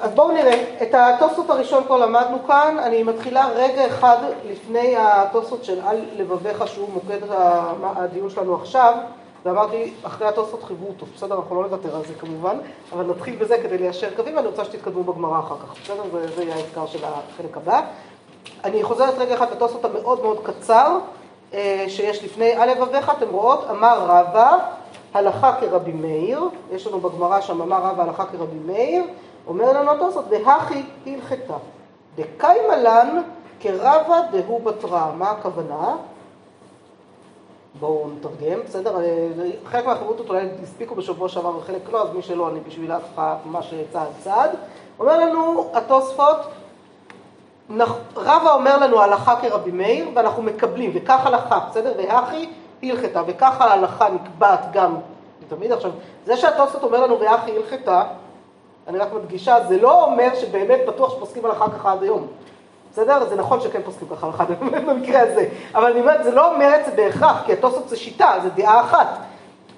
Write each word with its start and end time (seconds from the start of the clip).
אז 0.00 0.10
בואו 0.14 0.32
נראה, 0.32 0.64
את 0.82 0.94
התוספות 0.94 1.50
הראשון 1.50 1.84
כבר 1.84 1.96
למדנו 1.96 2.38
כאן, 2.46 2.76
אני 2.78 3.02
מתחילה 3.02 3.48
רגע 3.54 3.86
אחד 3.86 4.16
לפני 4.50 4.96
התוספות 4.96 5.64
של 5.64 5.80
על 5.86 6.04
לבביך 6.16 6.68
שהוא 6.68 6.88
מוקד 6.94 7.18
הדיון 7.82 8.30
שלנו 8.30 8.54
עכשיו, 8.54 8.94
ואמרתי, 9.44 9.92
אחרי 10.02 10.28
התוספות 10.28 10.62
חיוו 10.64 10.86
אותו, 10.88 11.06
בסדר, 11.16 11.34
אנחנו 11.34 11.62
לא 11.62 11.68
נוותר 11.68 11.96
על 11.96 12.02
זה 12.04 12.14
כמובן, 12.14 12.58
אבל 12.92 13.04
נתחיל 13.04 13.36
בזה 13.36 13.58
כדי 13.62 13.78
ליישר 13.78 14.08
קווים, 14.16 14.36
ואני 14.36 14.46
רוצה 14.46 14.64
שתתקדמו 14.64 15.04
בגמרא 15.04 15.38
אחר 15.38 15.54
כך, 15.56 15.82
בסדר? 15.82 16.02
זה, 16.12 16.36
זה 16.36 16.44
יהיה 16.44 16.56
האתגר 16.56 16.86
של 16.86 17.04
החלק 17.04 17.56
הבא. 17.56 17.80
אני 18.64 18.82
חוזרת 18.82 19.14
רגע 19.18 19.34
אחד 19.34 19.50
לתוספות 19.50 19.84
המאוד 19.84 20.22
מאוד 20.22 20.38
קצר, 20.42 20.98
אה, 21.54 21.84
שיש 21.88 22.24
לפני 22.24 22.52
על 22.52 22.70
לבביך, 22.70 23.12
אתם 23.18 23.30
רואות, 23.30 23.64
אמר 23.70 23.98
רבא, 24.06 24.58
הלכה 25.14 25.52
כרבי 25.60 25.92
מאיר, 25.92 26.42
יש 26.72 26.86
לנו 26.86 27.00
בגמרא 27.00 27.40
שם 27.40 27.62
אמר 27.62 27.76
רבא 27.76 28.02
הלכה 28.02 28.24
כרבי 28.24 28.58
מאיר, 28.66 29.02
אומר 29.48 29.72
לנו 29.72 29.90
התוספות, 29.90 30.24
והכי 30.30 30.82
הלכתה. 31.06 31.54
דקיימה 32.16 32.76
לן 32.76 33.22
כרבא 33.60 34.20
דהו 34.30 34.60
בתרא. 34.64 35.12
מה 35.18 35.30
הכוונה? 35.30 35.96
בואו 37.80 38.08
נתרגם, 38.16 38.60
בסדר? 38.64 38.96
חלק 39.64 39.86
מהחברותות 39.86 40.28
אולי 40.28 40.48
הספיקו 40.62 40.94
בשבוע 40.94 41.28
שעבר 41.28 41.56
וחלק 41.56 41.92
לא, 41.92 42.02
אז 42.02 42.14
מי 42.14 42.22
שלא, 42.22 42.48
אני 42.48 42.60
בשבילה 42.60 42.98
ככה 43.00 43.36
ממש 43.46 43.74
צעד 43.92 44.08
צעד. 44.18 44.50
אומר 44.98 45.18
לנו 45.18 45.70
התוספות, 45.74 46.36
רבא 48.16 48.54
אומר 48.54 48.78
לנו 48.78 49.00
הלכה 49.00 49.36
כרבי 49.40 49.70
מאיר, 49.70 50.08
ואנחנו 50.14 50.42
מקבלים, 50.42 50.90
וכך 50.94 51.26
הלכה, 51.26 51.60
בסדר? 51.70 51.92
והכי 51.98 52.50
הלכתה, 52.82 53.22
וככה 53.26 53.64
ההלכה 53.64 54.08
נקבעת 54.08 54.72
גם 54.72 54.96
תמיד. 55.48 55.72
עכשיו, 55.72 55.90
זה 56.26 56.36
שהתוספות 56.36 56.82
אומר 56.82 57.00
לנו 57.00 57.20
והכי 57.20 57.56
הלכתה, 57.56 58.04
אני 58.88 58.98
רק 58.98 59.12
מדגישה, 59.12 59.56
זה 59.68 59.80
לא 59.80 60.04
אומר 60.04 60.34
שבאמת 60.34 60.80
בטוח 60.88 61.14
שפוסקים 61.16 61.44
הלכה 61.44 61.66
ככה 61.70 61.92
עד 61.92 62.02
היום. 62.02 62.26
בסדר? 62.92 63.28
זה 63.28 63.36
נכון 63.36 63.60
שכן 63.60 63.82
פוסקים 63.84 64.08
ככה 64.08 64.26
הלכה 64.26 64.44
במקרה 64.88 65.20
הזה, 65.20 65.48
אבל 65.74 65.90
אני 65.90 66.00
אומרת, 66.00 66.24
זה 66.24 66.30
לא 66.30 66.54
אומר 66.54 66.76
את 66.80 66.84
זה 66.84 66.90
בהכרח, 66.96 67.42
כי 67.46 67.52
התוספות 67.52 67.88
זה 67.88 67.96
שיטה, 67.96 68.34
זה 68.42 68.48
דעה 68.50 68.80
אחת. 68.80 69.18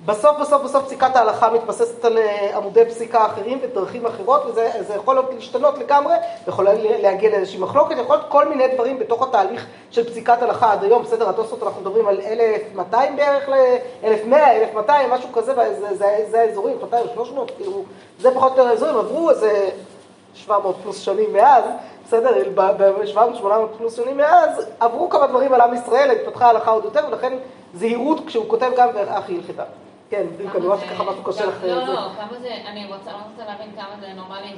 בסוף 0.06 0.38
בסוף 0.40 0.62
בסוף 0.62 0.84
פסיקת 0.84 1.16
ההלכה 1.16 1.50
מתבססת 1.50 2.04
על 2.04 2.18
אה, 2.18 2.56
עמודי 2.56 2.84
פסיקה 2.84 3.26
אחרים 3.26 3.58
ודרכים 3.62 4.06
אחרות, 4.06 4.42
וזה 4.46 4.94
יכול 4.96 5.14
להיות 5.14 5.30
להשתנות 5.34 5.78
לגמרי, 5.78 6.14
יכול 6.48 6.68
להגיע 7.02 7.30
לאיזושהי 7.30 7.60
מחלוקת, 7.60 7.96
יכול 7.98 8.16
להיות 8.16 8.28
כל 8.28 8.48
מיני 8.48 8.68
דברים 8.74 8.98
בתוך 8.98 9.22
התהליך 9.22 9.66
של 9.90 10.10
פסיקת 10.10 10.42
הלכה 10.42 10.72
עד 10.72 10.84
היום, 10.84 11.02
בסדר, 11.02 11.28
התוספות 11.28 11.62
אנחנו 11.62 11.80
מדברים 11.80 12.08
על 12.08 12.20
1,200 12.20 13.16
בערך, 13.16 13.48
ל-1,100, 13.48 14.34
1,200, 14.34 15.10
משהו 15.10 15.28
כזה, 15.32 15.54
זה, 15.54 15.94
זה, 15.94 16.24
זה 16.30 16.40
האזורים, 16.40 16.76
200, 16.82 17.06
300, 17.14 17.50
כאילו, 17.56 17.82
זה 18.20 18.34
פחות 18.34 18.52
או 18.52 18.58
יותר 18.58 18.70
האזורים, 18.70 18.96
עברו 18.96 19.30
איזה 19.30 19.68
700 20.34 20.76
פלוס 20.82 21.00
שנים 21.00 21.32
מאז, 21.32 21.64
בסדר, 22.06 22.30
ב-700-800 22.54 23.46
פלוס 23.78 23.96
שנים 23.96 24.16
מאז, 24.16 24.66
עברו 24.80 25.10
כמה 25.10 25.26
דברים 25.26 25.52
על 25.52 25.60
עם 25.60 25.74
ישראל, 25.74 26.10
התפתחה 26.10 26.46
ההלכה 26.46 26.70
עוד 26.70 26.84
יותר, 26.84 27.00
ולכן 27.08 27.32
זהירות 27.74 28.26
כשהוא 28.26 28.48
כותב 28.48 28.70
גם 28.76 28.88
ואחי 28.94 29.36
הלכתה. 29.36 29.64
כן, 30.11 30.27
בדיוק, 30.36 30.56
אני 30.56 30.66
רואה 30.66 30.80
שככה 30.80 31.05
משהו 31.05 31.22
קשה 31.25 31.47
לך. 31.47 31.64
לא, 31.64 31.86
לא, 31.86 32.08
כמה 32.16 32.39
זה, 32.41 32.55
אני 32.66 32.86
רוצה 32.86 33.11
להבין 33.47 33.72
כמה 33.77 33.94
זה 34.00 34.12
נורמלי, 34.16 34.53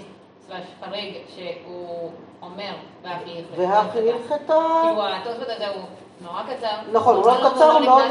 סלאש 0.46 0.64
חריג, 0.84 1.14
שהוא 1.34 2.10
אומר 2.42 2.72
והכי 3.02 3.30
הלכתה. 3.30 3.62
והכי 3.62 3.98
הלכתה. 3.98 4.54
כאילו, 4.82 5.06
התוספות 5.08 5.48
הזה 5.48 5.68
הוא 5.68 5.82
נורא 6.20 6.42
קצר. 6.42 6.76
נכון, 6.92 7.16
הוא 7.16 7.26
לא 7.26 7.50
קצר, 7.50 7.72
הוא 7.72 7.80
מאוד... 7.80 8.02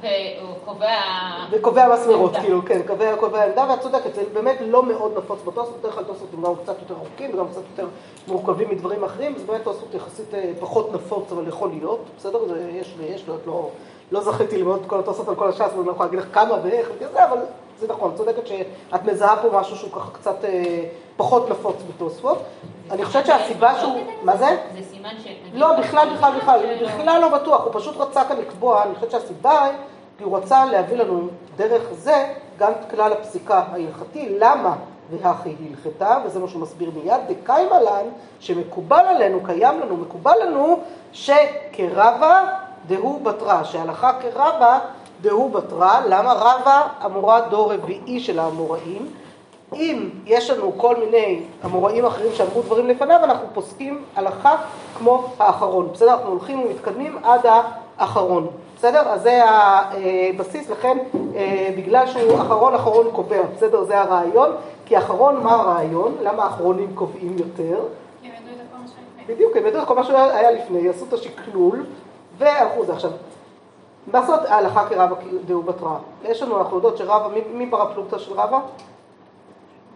והוא 0.00 0.54
קובע... 0.64 0.96
וקובע 1.50 1.94
מסמרות, 1.94 2.36
כאילו, 2.36 2.64
כן, 2.66 2.80
קובע, 2.86 3.16
קובע 3.16 3.44
עמדה, 3.44 3.66
ואת 3.70 3.80
צודקת, 3.80 4.14
זה 4.14 4.22
באמת 4.32 4.56
לא 4.60 4.82
מאוד 4.82 5.12
נפוץ 5.18 5.38
בתוספות, 5.42 5.80
בדרך 5.80 5.94
כלל 5.94 6.04
תוספות 6.04 6.28
הם 6.34 6.42
גם 6.42 6.52
קצת 6.62 6.74
יותר 6.80 6.94
ארוכים 6.94 7.34
וגם 7.34 7.48
קצת 7.48 7.62
יותר 7.70 7.88
מורכבים 8.28 8.70
מדברים 8.70 9.04
אחרים, 9.04 9.38
זה 9.38 9.44
באמת 9.46 9.64
תוספות 9.64 9.94
יחסית 9.94 10.34
אה, 10.34 10.52
פחות 10.60 10.92
נפוץ, 10.92 11.32
אבל 11.32 11.48
יכול 11.48 11.68
להיות, 11.68 12.00
בסדר? 12.18 12.38
זה 12.48 12.70
יש 12.72 12.94
ויש, 12.98 13.28
לא, 13.28 13.34
לא, 13.46 13.68
לא 14.12 14.20
זכיתי 14.20 14.56
ללמוד 14.56 14.80
את 14.80 14.86
כל 14.86 14.98
התוספות 14.98 15.28
על 15.28 15.34
כל 15.34 15.48
הש"ס, 15.48 15.72
ואני 15.76 15.86
לא 15.86 15.92
יכולה 15.92 16.10
להגיד 16.10 16.18
לך 16.18 16.34
כמה 16.34 16.54
ואיך 16.62 16.88
וכזה, 16.96 17.24
אבל 17.24 17.38
זה 17.78 17.86
נכון, 17.88 18.12
צודקת 18.16 18.46
שאת 18.46 19.04
מזהה 19.04 19.36
פה 19.42 19.60
משהו 19.60 19.76
שהוא 19.76 19.90
ככה 19.92 20.10
קצת 20.10 20.44
אה, 20.44 20.84
פחות 21.16 21.50
נפוץ 21.50 21.76
בתוספות. 21.88 22.42
אני 22.90 23.04
חושבת 23.04 23.26
שהסיבה 23.26 23.80
שהוא... 23.80 24.00
מה 24.22 24.36
זה? 24.36 24.56
זה 24.74 24.80
סימן 24.90 25.14
ש... 25.24 25.26
לא, 25.54 25.80
בכלל, 25.80 26.08
בכלל, 26.16 26.32
בכלל, 26.38 26.60
בכלל 26.84 27.20
לא 27.20 27.28
בטוח, 27.28 27.64
הוא 27.64 27.72
פשוט 27.74 27.96
רצה 27.96 28.24
כאן 28.24 28.36
לקבוע, 28.36 28.82
אני 28.82 28.94
חושבת 28.94 29.10
שהסיבה 29.10 29.64
היא, 29.64 29.72
כי 30.18 30.24
הוא 30.24 30.36
רצה 30.36 30.64
להביא 30.64 30.96
לנו 30.96 31.28
דרך 31.56 31.82
זה 31.92 32.34
גם 32.58 32.72
את 32.72 32.90
כלל 32.90 33.12
הפסיקה 33.12 33.62
ההלכתי, 33.72 34.36
למה 34.38 34.76
והכי 35.10 35.56
הלכתה, 35.70 36.18
וזה 36.26 36.40
מה 36.40 36.48
שהוא 36.48 36.62
מסביר 36.62 36.90
מיד, 36.94 37.20
דקיימה 37.28 37.80
לן, 37.80 38.06
שמקובל 38.40 39.04
עלינו, 39.08 39.40
קיים 39.44 39.80
לנו, 39.80 39.96
מקובל 39.96 40.34
לנו, 40.46 40.80
שכרבה 41.12 42.44
דהו 42.86 43.20
בתרא, 43.22 43.64
שהלכה 43.64 44.12
כרבה 44.20 44.78
דהו 45.24 45.48
בתרא, 45.48 46.00
למה 46.08 46.32
רבה 46.32 46.82
אמורה 47.06 47.40
דור 47.40 47.72
רביעי 47.72 48.20
של 48.20 48.38
האמוראים? 48.38 49.06
אם 49.72 50.10
יש 50.26 50.50
לנו 50.50 50.72
כל 50.76 50.96
מיני 50.96 51.40
אמוראים 51.64 52.04
אחרים 52.04 52.32
שאמרו 52.34 52.62
דברים 52.62 52.86
לפניו, 52.86 53.20
אנחנו 53.24 53.46
פוסקים 53.54 54.04
הלכה 54.16 54.56
כמו 54.98 55.24
האחרון. 55.38 55.88
בסדר? 55.92 56.12
אנחנו 56.12 56.28
הולכים 56.28 56.60
ומתקדמים 56.60 57.18
עד 57.22 57.40
האחרון. 57.98 58.46
בסדר? 58.76 59.00
אז 59.08 59.22
זה 59.22 59.42
הבסיס, 59.44 60.70
לכן 60.70 60.98
אה, 61.34 61.68
בגלל 61.76 62.06
שהוא 62.06 62.40
אחרון, 62.40 62.74
אחרון 62.74 63.06
קובע. 63.12 63.42
בסדר? 63.56 63.84
זה 63.84 64.00
הרעיון. 64.00 64.50
כי 64.86 64.98
אחרון, 64.98 65.42
מה 65.42 65.52
הרעיון? 65.52 66.14
למה 66.22 66.44
האחרונים 66.44 66.90
קובעים 66.94 67.36
יותר? 67.38 67.80
בדיוק, 69.26 69.56
הם 69.56 69.66
ידעו 69.66 69.82
את 69.82 69.88
כל 69.88 69.94
מה 69.94 70.04
שהיה 70.04 70.50
לפני, 70.50 70.88
עשו 70.88 71.04
את 71.08 71.12
השקלול 71.12 71.84
והלכו 72.38 72.84
זה. 72.84 72.92
עכשיו, 72.92 73.10
לעשות 74.12 74.40
ההלכה 74.48 74.88
כרבא 74.88 75.14
דהו 75.46 75.62
בתרא. 75.62 75.96
יש 76.24 76.42
לנו, 76.42 76.58
אנחנו 76.58 76.76
יודעות 76.76 76.96
שרבא, 76.96 77.28
מי 77.54 77.66
בר 77.66 77.82
הפלוגתא 77.82 78.18
של 78.18 78.32
רבא? 78.32 78.58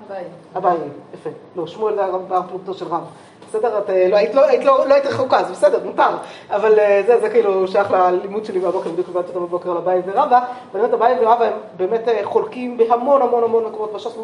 אביי. 0.07 0.25
אביי, 0.57 0.77
יפה. 1.15 1.31
לא, 1.57 1.67
שמואל 1.67 1.95
זה 1.95 2.03
בר 2.29 2.41
פלוגתא 2.49 2.73
של 2.73 2.87
רבא. 2.87 3.07
בסדר? 3.49 3.79
את 3.79 3.89
לא 4.11 4.17
היית, 4.17 4.35
לא, 4.35 4.45
היית, 4.45 4.65
לא, 4.65 4.89
לא 4.89 4.95
היית 4.95 5.07
רחוקה, 5.07 5.45
זה 5.45 5.53
בסדר, 5.53 5.85
מותר. 5.85 6.17
אבל 6.51 6.75
זה, 7.07 7.21
זה 7.21 7.31
כאילו 7.31 7.69
שייך 7.69 7.91
ללימוד 7.91 8.45
שלי 8.45 8.59
מהבוקר, 8.59 8.91
בדיוק 8.91 9.09
הבנתי 9.09 9.29
אותם 9.29 9.41
בבוקר 9.41 9.71
על 9.71 9.77
אביי 9.77 10.03
ורבא. 10.07 10.41
ובאמת 10.71 10.95
אביי 10.95 11.17
ורבא 11.21 11.45
הם 11.45 11.53
באמת 11.77 12.09
חולקים 12.25 12.77
בהמון 12.77 13.23
המון 13.23 13.45
המון 13.45 13.65
מקומות 13.65 13.93
בש"ס, 13.93 14.17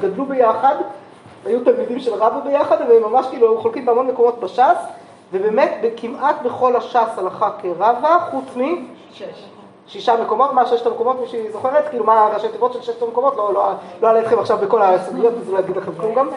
גדלו 0.00 0.24
ביחד, 0.24 0.74
היו 1.44 1.64
תלמידים 1.64 1.98
של 1.98 2.14
רבא 2.14 2.40
ביחד, 2.40 2.76
והם 2.88 3.12
ממש 3.12 3.26
כאילו 3.30 3.60
חולקים 3.62 3.86
בהמון 3.86 4.06
מקומות 4.06 4.40
בש"ס. 4.40 4.76
ובאמת 5.32 5.84
כמעט 5.96 6.42
בכל 6.42 6.76
הש"ס 6.76 7.18
הלכה 7.18 7.50
כרבה, 7.62 8.16
חוץ 8.30 8.56
מ... 8.56 8.86
שש. 9.12 9.46
שישה 9.88 10.16
מקומות, 10.22 10.52
מה 10.52 10.66
ששת 10.66 10.86
המקומות, 10.86 11.20
מי 11.20 11.26
שזוכרת, 11.26 11.88
כאילו 11.88 12.04
מה 12.04 12.28
ראשי 12.34 12.48
תיבות 12.48 12.72
של 12.72 12.82
ששת 12.82 13.02
המקומות, 13.02 13.36
לא, 13.36 13.54
לא, 13.54 13.72
לא 14.02 14.08
אעלה 14.08 14.20
אתכם 14.20 14.38
עכשיו 14.38 14.58
בכל 14.58 14.82
הסוגיות, 14.82 15.34
אז 15.40 15.50
לא 15.52 15.58
אגיד 15.58 15.76
לכם 15.76 15.90
כלום 16.00 16.14
גם. 16.14 16.28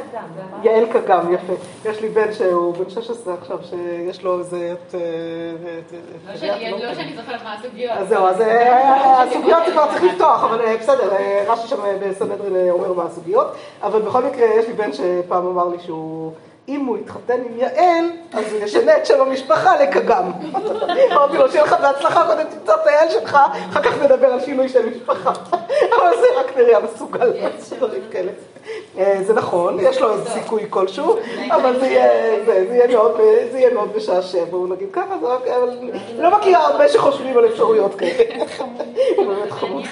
יעל 0.63 0.85
קגם, 0.85 1.33
יפה. 1.33 1.53
יש 1.85 2.01
לי 2.01 2.09
בן 2.09 2.33
שהוא 2.33 2.73
בן 2.73 2.89
16 2.89 3.33
עכשיו, 3.33 3.57
שיש 3.63 4.23
לו 4.23 4.39
איזה... 4.39 4.75
לא 6.83 6.93
שאני 6.93 7.15
זוכרת 7.15 7.43
מה 7.43 7.53
הסוגיות. 7.53 7.97
אז 7.97 8.07
זהו, 8.07 8.25
אז 8.25 8.43
הסוגיות 9.29 9.65
זה 9.65 9.71
כבר 9.71 9.85
צריך 9.91 10.03
לפתוח, 10.03 10.43
אבל 10.43 10.75
בסדר, 10.75 11.13
רש"י 11.47 11.67
שם 11.67 11.77
בסנהדרין 12.01 12.69
אומר 12.69 12.93
מה 12.93 13.03
הסוגיות, 13.03 13.47
אבל 13.81 14.01
בכל 14.01 14.23
מקרה 14.23 14.45
יש 14.45 14.67
לי 14.67 14.73
בן 14.73 14.93
שפעם 14.93 15.47
אמר 15.47 15.67
לי 15.67 15.79
שהוא... 15.79 16.31
אם 16.69 16.85
הוא 16.85 16.97
יתחתן 16.97 17.33
עם 17.33 17.57
יעל, 17.57 18.05
אז 18.33 18.53
הוא 18.53 18.61
ישנה 18.63 18.97
את 18.97 19.05
שם 19.05 19.21
המשפחה 19.21 19.81
לקגם. 19.83 20.31
אמרתי 21.11 21.37
לו, 21.37 21.51
שיהיה 21.51 21.63
לך 21.63 21.75
בהצלחה, 21.81 22.25
קודם 22.27 22.43
תמצא 22.43 22.73
את 22.73 22.87
היעל 22.87 23.09
שלך, 23.09 23.37
אחר 23.69 23.81
כך 23.83 24.01
נדבר 24.01 24.27
על 24.27 24.39
שינוי 24.39 24.69
של 24.69 24.89
משפחה. 24.89 25.31
אבל 25.97 26.11
זה 26.21 26.27
רק 26.39 26.57
נראה 26.57 26.79
מסוגל, 26.79 27.33
דברים 27.77 28.01
כאלה. 28.11 28.31
זה 29.21 29.33
נכון, 29.33 29.77
יש 29.79 30.01
לו 30.01 30.13
איזה 30.13 30.29
סיכוי 30.29 30.65
כלשהו, 30.69 31.15
אבל 31.51 31.79
זה 31.79 31.87
יהיה 33.53 33.73
מאוד 33.73 33.97
משעשע, 33.97 34.45
בואו 34.45 34.67
נגיד 34.67 34.87
ככה, 34.91 35.15
אבל 35.15 35.77
לא 36.17 36.37
מכירה 36.37 36.67
הרבה 36.67 36.89
שחושבים 36.89 37.37
על 37.37 37.45
אפשרויות 37.45 37.95
כאלה. 37.95 38.45
הוא 39.17 39.25
באמת 39.25 39.51
חמוד. 39.51 39.83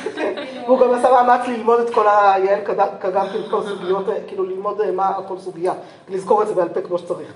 והוא 0.65 0.79
גם 0.79 0.93
עשה 0.93 1.11
מאמץ 1.11 1.47
ללמוד 1.47 1.79
את 1.79 1.89
כל 1.93 2.05
היעל 2.07 2.59
קגם, 2.99 3.25
את 3.25 3.51
כל 3.51 3.57
הסוגיות, 3.57 4.05
כאילו 4.27 4.43
ללמוד 4.43 4.91
מה 4.91 5.13
כל 5.27 5.37
סוגיה, 5.37 5.73
לזכור 6.09 6.41
את 6.41 6.47
זה 6.47 6.53
בעל 6.53 6.69
פה 6.69 6.81
כמו 6.81 6.97
שצריך. 6.97 7.33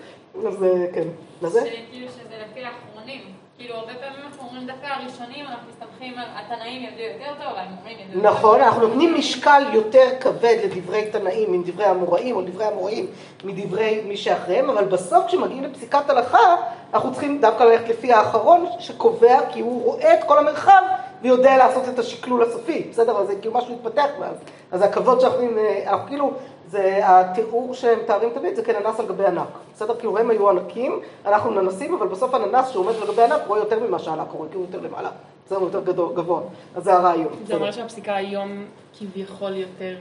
אז 0.47 0.65
כן, 0.93 1.07
לזה? 1.41 1.61
כאילו 1.91 2.07
שזה 2.07 2.35
לפי 2.51 2.59
האחרונים. 2.63 3.40
כאילו, 3.61 3.75
הרבה 3.75 3.93
פעמים 3.93 4.25
אנחנו 4.25 4.47
אומרים 4.47 4.67
דווקא 4.67 4.85
הראשונים, 4.85 5.45
אנחנו 5.45 5.67
מסתמכים 5.69 6.13
על 6.17 6.25
התנאים 6.35 6.83
ידעו 6.83 7.03
יותר 7.03 7.43
טוב, 7.43 7.53
האמוראים 7.55 7.99
ידעו 7.99 8.15
יותר 8.15 8.29
טוב. 8.29 8.39
נכון, 8.39 8.61
אנחנו 8.61 8.87
נותנים 8.87 9.15
משקל 9.15 9.63
יותר 9.73 10.09
כבד 10.19 10.57
לדברי 10.63 11.11
תנאים 11.11 11.61
מדברי 11.61 11.85
המוראים, 11.85 12.35
או 12.35 12.41
לדברי 12.41 12.65
המוראים 12.65 13.07
מדברי 13.43 14.01
מי 14.05 14.17
שאחריהם, 14.17 14.69
אבל 14.69 14.85
בסוף 14.85 15.25
כשמגיעים 15.27 15.63
לפסיקת 15.63 16.09
הלכה, 16.09 16.55
אנחנו 16.93 17.11
צריכים 17.11 17.41
דווקא 17.41 17.63
ללכת 17.63 17.89
לפי 17.89 18.13
האחרון 18.13 18.65
שקובע, 18.79 19.39
כי 19.51 19.59
הוא 19.59 19.83
רואה 19.83 20.13
את 20.13 20.23
כל 20.23 20.37
המרחב 20.37 20.81
ויודע 21.21 21.57
לעשות 21.57 21.89
את 21.89 21.99
השקלול 21.99 22.43
הסופי, 22.43 22.87
בסדר? 22.91 23.17
אז 23.17 23.27
זה 23.27 23.35
כאילו 23.35 23.53
משהו 23.53 23.75
התפתח 23.75 24.07
מאז. 24.19 24.35
אז 24.71 24.81
הכבוד 24.81 25.19
שאנחנו, 25.19 25.47
אנחנו 25.87 26.07
כאילו, 26.07 26.33
זה 26.71 26.99
התיאור 27.03 27.73
שהם 27.73 27.99
מתארים 27.99 28.29
תמיד, 28.29 28.55
זה 28.55 28.63
כננס 28.63 28.99
על 28.99 29.05
גבי 29.05 29.25
ענק. 29.25 29.47
בסדר? 29.73 29.95
כאילו 29.95 30.17
הם 30.17 30.29
היו 30.29 30.49
ענקים, 30.49 30.99
אנחנו 31.25 31.61
ננסים, 31.61 31.93
אבל 31.93 32.07
בסוף 32.07 32.33
הננס 32.33 32.69
שעומד 32.69 32.93
על 33.01 33.07
גבי 33.07 33.23
ענק 33.23 33.41
רואה 33.47 33.59
יותר 33.59 33.79
ממה 33.79 33.99
שהענק 33.99 34.31
רואה, 34.31 34.49
כי 34.49 34.55
הוא 34.55 34.65
יותר 34.65 34.87
למעלה. 34.87 35.09
בסדר? 35.45 35.57
הוא 35.57 35.67
יותר 35.67 35.83
גדול, 35.83 36.13
גבוה. 36.13 36.41
אז 36.75 36.83
זה 36.83 36.93
הרעיון. 36.93 37.33
זה. 37.47 37.55
אומר 37.55 37.71
שהפסיקה 37.71 38.15
היום 38.15 38.65
כביכול 38.99 39.55
יותר 39.55 39.95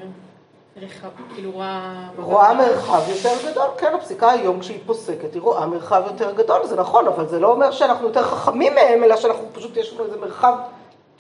רחב, 0.77 1.09
כאילו 1.35 1.51
רואה... 1.51 2.09
רואה 2.19 2.55
מרחב 2.55 3.01
יותר 3.09 3.51
גדול, 3.51 3.67
כן, 3.79 3.95
הפסיקה 3.95 4.31
היום 4.31 4.61
כשהיא 4.61 4.79
פוסקת, 4.87 5.35
היא 5.35 5.43
רואה 5.43 5.67
מרחב 5.67 6.03
יותר 6.07 6.33
גדול, 6.33 6.67
זה 6.67 6.77
נכון, 6.77 7.07
אבל 7.07 7.29
זה 7.29 7.41
לא 7.41 7.53
אומר 7.53 7.71
שאנחנו 7.71 8.07
יותר 8.07 8.23
חכמים 8.23 8.75
מהם, 8.75 9.05
אלא 9.05 9.17
שאנחנו 9.17 9.45
פשוט, 9.53 9.77
יש 9.77 9.93
לנו 9.95 10.05
איזה 10.05 10.17
מרחב 10.21 10.55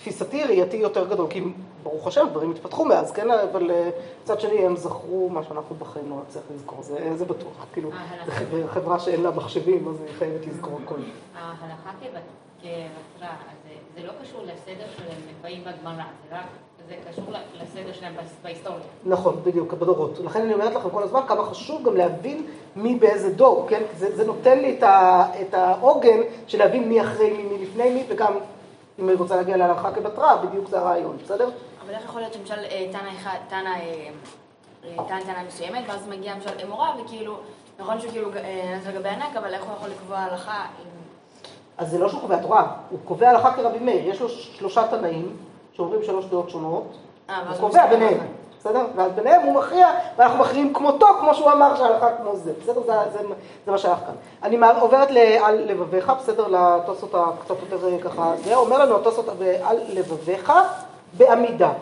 תפיסתי, 0.03 0.45
ראייתי 0.45 0.77
יותר 0.77 1.09
גדול, 1.09 1.27
כי 1.31 1.43
ברוך 1.83 2.07
השם, 2.07 2.27
דברים 2.31 2.51
התפתחו 2.51 2.85
מאז, 2.85 3.13
כן, 3.13 3.31
אבל 3.31 3.71
אה, 3.71 3.91
מצד 4.23 4.41
שני 4.41 4.59
הם 4.67 4.77
זכרו 4.77 5.29
מה 5.29 5.43
שאנחנו 5.45 5.77
בחיים 5.77 6.11
לא 6.11 6.17
נצליח 6.29 6.45
לזכור, 6.55 6.83
זה, 6.83 7.17
זה 7.17 7.25
בטוח, 7.25 7.67
כאילו, 7.73 7.91
זה 8.27 8.33
חברה, 8.33 8.69
חברה 8.69 8.99
שאין 8.99 9.23
לה 9.23 9.31
מחשבים, 9.31 9.89
אז 9.89 10.01
היא 10.07 10.15
חייבת 10.19 10.47
לזכור 10.47 10.79
הכל. 10.85 10.95
ההלכה 11.35 11.91
כבת- 12.01 12.23
כבתרא, 12.63 13.29
אז 13.29 13.57
זה- 13.95 14.07
לא 14.07 14.13
קשור 14.23 14.41
לסדר 14.43 14.85
שלהם 14.97 15.19
נקבעים 15.31 15.61
בגמרא, 15.61 15.95
זה 16.31 16.37
רק, 16.37 16.45
זה 16.89 16.95
קשור 17.11 17.25
לסדר 17.63 17.93
שלהם 17.93 18.15
בהיס- 18.17 18.37
בהיסטוריה. 18.43 18.81
נכון, 19.07 19.37
בדיוק, 19.45 19.73
בדורות. 19.75 20.19
לכן 20.19 20.41
אני 20.43 20.55
אומרת 20.55 20.75
לכם 20.75 20.91
כל 20.91 21.03
הזמן 21.03 21.21
כמה 21.29 21.45
חשוב 21.45 21.83
גם 21.85 21.97
להבין 21.97 22.47
מי 22.77 22.95
באיזה 22.95 23.33
דור, 23.35 23.67
כן? 23.69 23.83
זה, 23.99 24.17
זה 24.17 24.27
נותן 24.27 24.59
לי 24.59 24.79
את 25.41 25.55
העוגן 25.55 26.19
של 26.47 26.59
להבין 26.59 26.89
מי 26.89 27.01
אחרי 27.01 27.31
מי, 27.31 27.43
מי 27.43 27.65
לפני 27.65 27.91
מי, 27.91 28.05
וגם 28.09 28.33
אם 29.01 29.09
אני 29.09 29.17
רוצה 29.17 29.37
להגיע 29.37 29.57
להלכה 29.57 29.93
כבתרא, 29.93 30.35
בדיוק 30.37 30.69
זה 30.69 30.79
הרעיון, 30.79 31.17
בסדר? 31.25 31.51
אבל 31.85 31.95
איך 31.95 32.05
יכול 32.05 32.21
להיות 32.21 32.37
למשל 32.37 32.55
אה, 32.55 32.87
תנא 32.93 33.09
אחד, 33.17 33.37
תנא, 33.49 33.69
אה, 33.69 34.09
אה, 34.85 35.05
טען 35.09 35.21
טענה 35.21 35.45
מסוימת, 35.49 35.85
ואז 35.89 36.09
מגיע 36.09 36.35
למשל 36.35 36.51
אמורה, 36.67 36.95
וכאילו, 37.05 37.37
נכון 37.79 38.01
שהוא 38.01 38.11
כאילו 38.13 38.31
אה, 38.37 38.77
נס 38.79 38.87
על 38.87 38.93
גבי 38.93 39.09
ענק, 39.09 39.37
אבל 39.37 39.55
איך 39.55 39.65
הוא 39.65 39.73
יכול 39.77 39.89
לקבוע 39.89 40.19
הלכה 40.19 40.65
אם... 40.79 40.89
אז 41.79 41.91
זה 41.91 41.99
לא 41.99 42.09
שהוא 42.09 42.21
קובע 42.21 42.43
תורה, 42.43 42.73
הוא 42.91 42.99
קובע 43.05 43.31
הלכה 43.31 43.53
כרבי 43.57 43.79
מאיר. 43.79 44.09
יש 44.09 44.21
לו 44.21 44.29
שלושה 44.29 44.89
תנאים 44.89 45.37
שאומרים 45.73 46.03
שלוש 46.03 46.25
דעות 46.25 46.51
שונות, 46.51 46.97
אה, 47.31 47.49
הוא 47.49 47.59
קובע 47.61 47.87
ביניהם. 47.87 48.19
בסדר? 48.61 48.87
ואז 48.97 49.13
ביניהם 49.13 49.43
הוא 49.43 49.55
מכריע, 49.55 49.89
ואנחנו 50.17 50.39
מכריעים 50.39 50.75
כמותו, 50.75 51.07
כמו 51.21 51.35
שהוא 51.35 51.53
אמר 51.53 51.77
שההלכה 51.77 52.09
כמו 52.17 52.37
זה, 52.37 52.53
בסדר? 52.63 52.81
זה, 52.87 52.93
זה, 53.13 53.19
זה 53.67 53.73
מה 53.73 53.79
שהלך 53.79 53.99
כאן. 53.99 54.15
אני 54.43 54.59
עוברת 54.81 55.11
לעל 55.11 55.65
לבביך, 55.65 56.13
בסדר? 56.19 56.47
לתוספות 56.49 57.15
הקצת 57.15 57.55
יותר 57.71 57.89
אה, 57.89 57.99
ככה, 57.99 58.33
זה 58.45 58.57
אומר 58.57 58.79
לנו 58.79 58.97
התוספות 58.97 59.29
על 59.63 59.77
לבביך 59.89 60.53
בעמידה. 61.13 61.73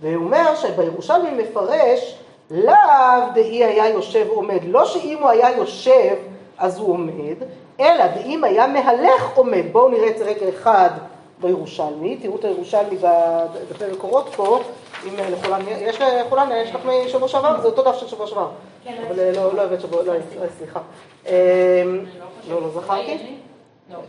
והוא 0.00 0.24
אומר 0.24 0.54
שבירושלמי 0.54 1.30
מפרש, 1.30 2.18
לאו 2.50 3.32
דהי 3.34 3.64
היה 3.64 3.88
יושב 3.88 4.26
עומד. 4.28 4.60
לא 4.64 4.84
שאם 4.84 5.18
הוא 5.20 5.28
היה 5.28 5.56
יושב, 5.56 6.14
אז 6.58 6.78
הוא 6.78 6.92
עומד, 6.92 7.36
אלא 7.80 8.06
דאם 8.06 8.44
היה 8.44 8.66
מהלך 8.66 9.30
עומד. 9.34 9.62
בואו 9.72 9.88
נראה 9.88 10.08
את 10.08 10.18
זה 10.18 10.24
רגע 10.24 10.48
אחד 10.48 10.90
בירושלמי. 11.40 12.16
תראו 12.16 12.36
את 12.36 12.44
הירושלמי 12.44 12.96
בדפי 12.96 13.84
מקורות 13.92 14.28
פה. 14.36 14.60
אם 15.08 15.18
אה, 15.18 15.30
לכולן, 15.30 15.60
יש 15.80 16.00
לכולן, 16.00 16.48
יש 16.52 16.70
לך 16.74 16.80
משבוע 17.06 17.28
שעבר? 17.28 17.60
זה 17.60 17.68
אותו 17.68 17.82
דף 17.82 17.96
של 17.96 18.06
שבוע 18.06 18.26
שעבר. 18.26 18.48
אבל 19.08 19.20
אה, 19.20 19.32
לא, 19.36 19.54
לא 19.54 19.62
הבאת 19.62 19.80
שבוע, 19.80 20.02
לא, 20.02 20.12
אה, 20.12 20.18
סליחה. 20.58 20.80
אה, 21.26 21.82
לא, 22.48 22.62
לא 22.62 22.68
זכרתי. 22.68 23.18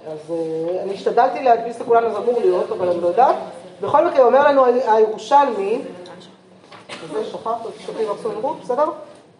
אז 0.07 0.31
אה, 0.31 0.83
אני 0.83 0.93
השתדלתי 0.93 1.43
להדפיס 1.43 1.79
לכולן, 1.79 2.05
אז 2.05 2.17
אמור 2.17 2.39
להיות, 2.39 2.71
אבל 2.71 2.89
אני 2.89 3.01
לא 3.01 3.07
יודעת. 3.07 3.35
בכל 3.81 4.07
מקרה, 4.07 4.25
אומר 4.25 4.47
לנו 4.47 4.65
הירושלמי, 4.65 5.81
זה 7.13 7.25
שכחת, 7.25 7.57
תשתפי 7.77 8.03
מחסום 8.11 8.33
רות, 8.41 8.57
בסדר? 8.61 8.89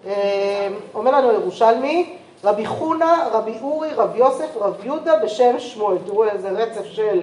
אה, 0.07 0.67
אומר 0.93 1.11
לנו 1.11 1.29
הירושלמי, 1.29 2.17
רבי 2.43 2.65
חונה, 2.65 3.27
רבי 3.31 3.57
אורי, 3.61 3.89
רבי 3.93 4.17
יוסף, 4.19 4.57
רבי 4.57 4.85
יהודה 4.85 5.17
בשם 5.17 5.59
שמואל. 5.59 5.97
תראו 6.05 6.25
איזה 6.25 6.49
רצף 6.49 6.85
של 6.85 7.03
אה, 7.03 7.21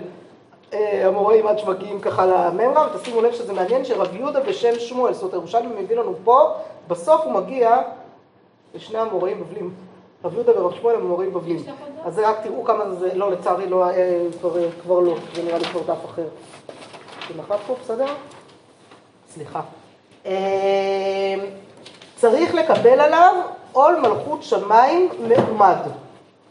המוראים 0.72 1.46
עד 1.46 1.58
שמגיעים 1.58 2.00
ככה 2.00 2.26
לממרה, 2.26 2.86
ותשימו 2.94 3.22
לב 3.22 3.32
שזה 3.32 3.52
מעניין 3.52 3.84
שרבי 3.84 4.18
יהודה 4.18 4.40
בשם 4.40 4.78
שמואל, 4.78 5.12
זאת 5.12 5.22
אומרת 5.22 5.34
הירושלמי 5.34 5.82
מביא 5.82 5.96
לנו 5.96 6.14
פה, 6.24 6.54
בסוף 6.88 7.20
הוא 7.24 7.32
מגיע 7.32 7.80
לשני 8.74 8.98
המוראים 8.98 9.40
בבלים. 9.40 9.74
רבי 10.24 10.34
יהודה 10.34 10.60
ורב 10.60 10.74
שמואל 10.74 10.94
הם 10.94 11.06
מוראים 11.06 11.32
בבלים. 11.32 11.64
אז 12.04 12.14
זה 12.14 12.28
רק 12.28 12.40
תראו 12.42 12.64
כמה 12.64 12.90
זה, 12.90 13.14
לא 13.14 13.30
לצערי 13.30 13.66
לא, 13.66 13.90
אה, 13.90 14.26
כבר, 14.40 14.70
כבר 14.82 15.00
לא, 15.00 15.14
זה 15.34 15.42
נראה 15.42 15.58
לי 15.58 15.64
כבר 15.64 15.80
דף 15.80 16.04
אחר. 16.04 16.26
זה 17.28 17.34
נחת 17.42 17.58
פה, 17.66 17.74
בסדר? 17.82 18.06
סליחה. 19.34 19.60
אה, 20.26 21.34
צריך 22.16 22.54
לקבל 22.54 23.00
עליו 23.00 23.34
עול 23.72 23.96
מלכות 24.00 24.42
שמיים 24.42 25.08
מעומד. 25.28 25.76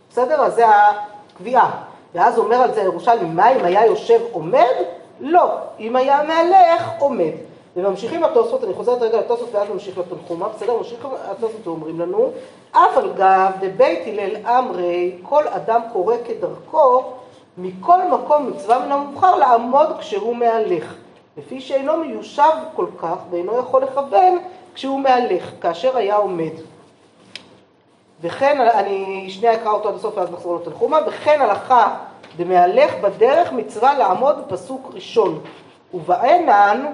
בסדר? 0.10 0.42
אז 0.42 0.56
זה 0.56 0.66
הקביעה. 0.70 1.91
ואז 2.16 2.38
אומר 2.38 2.56
על 2.56 2.74
זה 2.74 2.82
ירושלמי, 2.82 3.30
מה 3.30 3.52
אם 3.52 3.66
היה 3.66 3.86
יושב 3.86 4.20
עומד? 4.32 4.76
לא. 5.20 5.50
אם 5.80 5.96
היה 5.96 6.24
מהלך, 6.24 6.90
עומד. 7.00 7.32
וממשיכים 7.76 8.24
התוספות, 8.24 8.64
אני 8.64 8.74
חוזרת 8.74 9.02
רגע 9.02 9.20
לתוספות 9.20 9.50
ואז 9.56 9.70
ממשיך 9.70 9.98
לתנחומה, 9.98 10.50
בסדר? 10.50 10.78
ממשיכים 10.78 11.10
התוספות 11.24 11.68
ואומרים 11.68 12.00
לנו, 12.00 12.32
אף 12.72 12.98
על 12.98 13.14
גב 13.14 13.52
דבית 13.60 14.00
הלל 14.06 14.36
אמרי, 14.46 15.12
כל 15.24 15.48
אדם 15.48 15.82
קורא 15.94 16.16
כדרכו, 16.26 17.04
מכל 17.58 18.00
מקום 18.12 18.48
מצווה 18.48 18.86
מן 18.86 18.92
המובחר 18.92 19.36
לעמוד 19.36 19.88
כשהוא 20.00 20.36
מהלך. 20.36 20.96
לפי 21.38 21.62
שאינו 21.62 21.98
מיושב 21.98 22.54
כל 22.76 22.86
כך 22.98 23.18
ואינו 23.30 23.58
יכול 23.60 23.84
לכוון 23.84 24.40
כשהוא 24.74 25.00
מהלך, 25.00 25.52
כאשר 25.62 25.98
היה 25.98 26.16
עומד. 26.16 26.52
וכן, 28.22 28.62
אני 28.62 29.26
שנייה 29.30 29.54
אקרא 29.54 29.72
אותו 29.72 29.90
עד 29.90 29.96
הסוף 29.96 30.18
ואז 30.18 30.32
נחזור 30.32 30.56
לתנחומה, 30.56 31.00
וכן 31.08 31.42
הלכה 31.42 31.96
דמהלך 32.38 32.94
בדרך 33.02 33.52
מצווה 33.52 33.98
לעמוד 33.98 34.36
בפסוק 34.48 34.92
ראשון, 34.94 35.40
ובעינן 35.94 36.86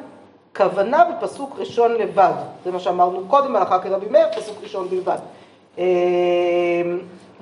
כוונה 0.57 1.03
בפסוק 1.03 1.56
ראשון 1.59 1.94
לבד. 1.94 2.33
זה 2.65 2.71
מה 2.71 2.79
שאמרנו 2.79 3.27
קודם, 3.27 3.56
הלכה 3.56 3.79
כרבי 3.79 4.06
מאיר, 4.09 4.27
פסוק 4.35 4.56
ראשון 4.63 4.88
בלבד. 4.89 5.18
אה, 5.79 5.83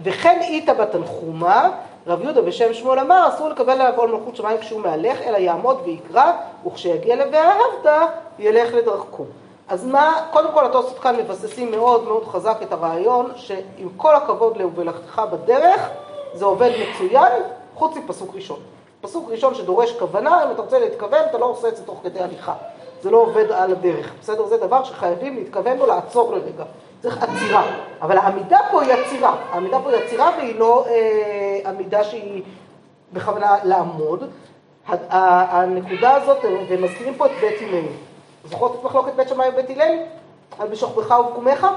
וכן 0.04 0.40
איתה 0.42 0.74
בתנחומה, 0.74 1.70
רב 2.08 2.22
יהודה 2.22 2.42
בשם 2.42 2.74
שמואל 2.74 3.00
אמר, 3.00 3.28
אסור 3.28 3.50
לקבל 3.50 3.72
עליו 3.72 3.94
עול 3.96 4.12
מלכות 4.12 4.36
שמיים 4.36 4.58
כשהוא 4.58 4.82
מהלך, 4.82 5.22
אלא 5.22 5.38
יעמוד 5.38 5.82
ויקרא, 5.86 6.32
וכשיגיע 6.68 7.16
ל"ואהבת" 7.16 8.10
ילך 8.40 8.74
לדרכו. 8.74 9.26
אז 9.68 9.86
מה, 9.86 10.22
קודם 10.32 10.52
כל 10.54 10.66
התוספות 10.66 11.00
כאן 11.00 11.16
מבססים 11.16 11.72
מאוד 11.72 12.04
מאוד 12.04 12.26
חזק 12.28 12.58
את 12.62 12.72
הרעיון 12.72 13.32
שעם 13.36 13.90
כל 13.98 14.16
הכבוד 14.16 14.58
ל"ובלכתך 14.58 15.22
בדרך", 15.32 15.90
זה 16.34 16.46
עובד 16.46 16.72
מצוין, 16.82 17.44
חוץ 17.76 17.98
מפסוק 17.98 18.36
ראשון. 18.36 18.60
פסוק 19.02 19.30
ראשון 19.30 19.56
שדורש 19.56 19.92
כוונה, 19.92 20.44
אם 20.44 20.52
אתה 20.52 20.62
רוצה 20.62 20.80
להתכוון, 20.80 21.22
אתה 21.30 21.38
לא 21.38 21.46
עושה 21.46 21.68
את 21.68 21.78
זה 21.78 21.86
תוך 21.86 22.00
כדי 22.04 22.20
הליכה. 22.20 22.54
זה 23.02 23.12
לא 23.12 23.18
עובד 23.18 23.52
על 23.52 23.72
הדרך, 23.72 24.14
בסדר? 24.22 24.46
זה 24.46 24.58
דבר 24.58 24.84
שחייבים 24.84 25.36
להתכוון 25.36 25.78
בו, 25.78 25.86
לעצור 25.86 26.34
לרגע. 26.34 26.64
צריך 27.02 27.24
עצירה. 27.24 27.64
אבל 28.02 28.18
העמידה 28.18 28.60
פה 28.72 28.82
היא 28.82 28.94
עצירה. 28.94 29.36
העמידה 29.52 29.80
פה 29.80 29.90
היא 29.90 29.98
עצירה 29.98 30.32
והיא 30.38 30.60
לא 30.60 30.86
אה, 30.88 31.70
עמידה 31.70 32.04
שהיא 32.04 32.44
בכוונה 33.14 33.56
לעמוד. 33.64 34.24
הנקודה 34.88 36.16
הזאת, 36.16 36.38
והם 36.70 36.84
מזכירים 36.84 37.16
פה 37.16 37.26
את 37.26 37.32
בית 37.42 37.62
הלל. 37.62 37.86
זוכרות 38.50 38.76
את 38.76 38.84
מחלוקת 38.84 39.14
בית 39.16 39.30
שמאי 39.30 39.50
ובית 39.50 39.70
הלל? 39.70 39.96
על 40.60 40.68
בשוכבך 40.68 41.20
ובקומך? 41.20 41.68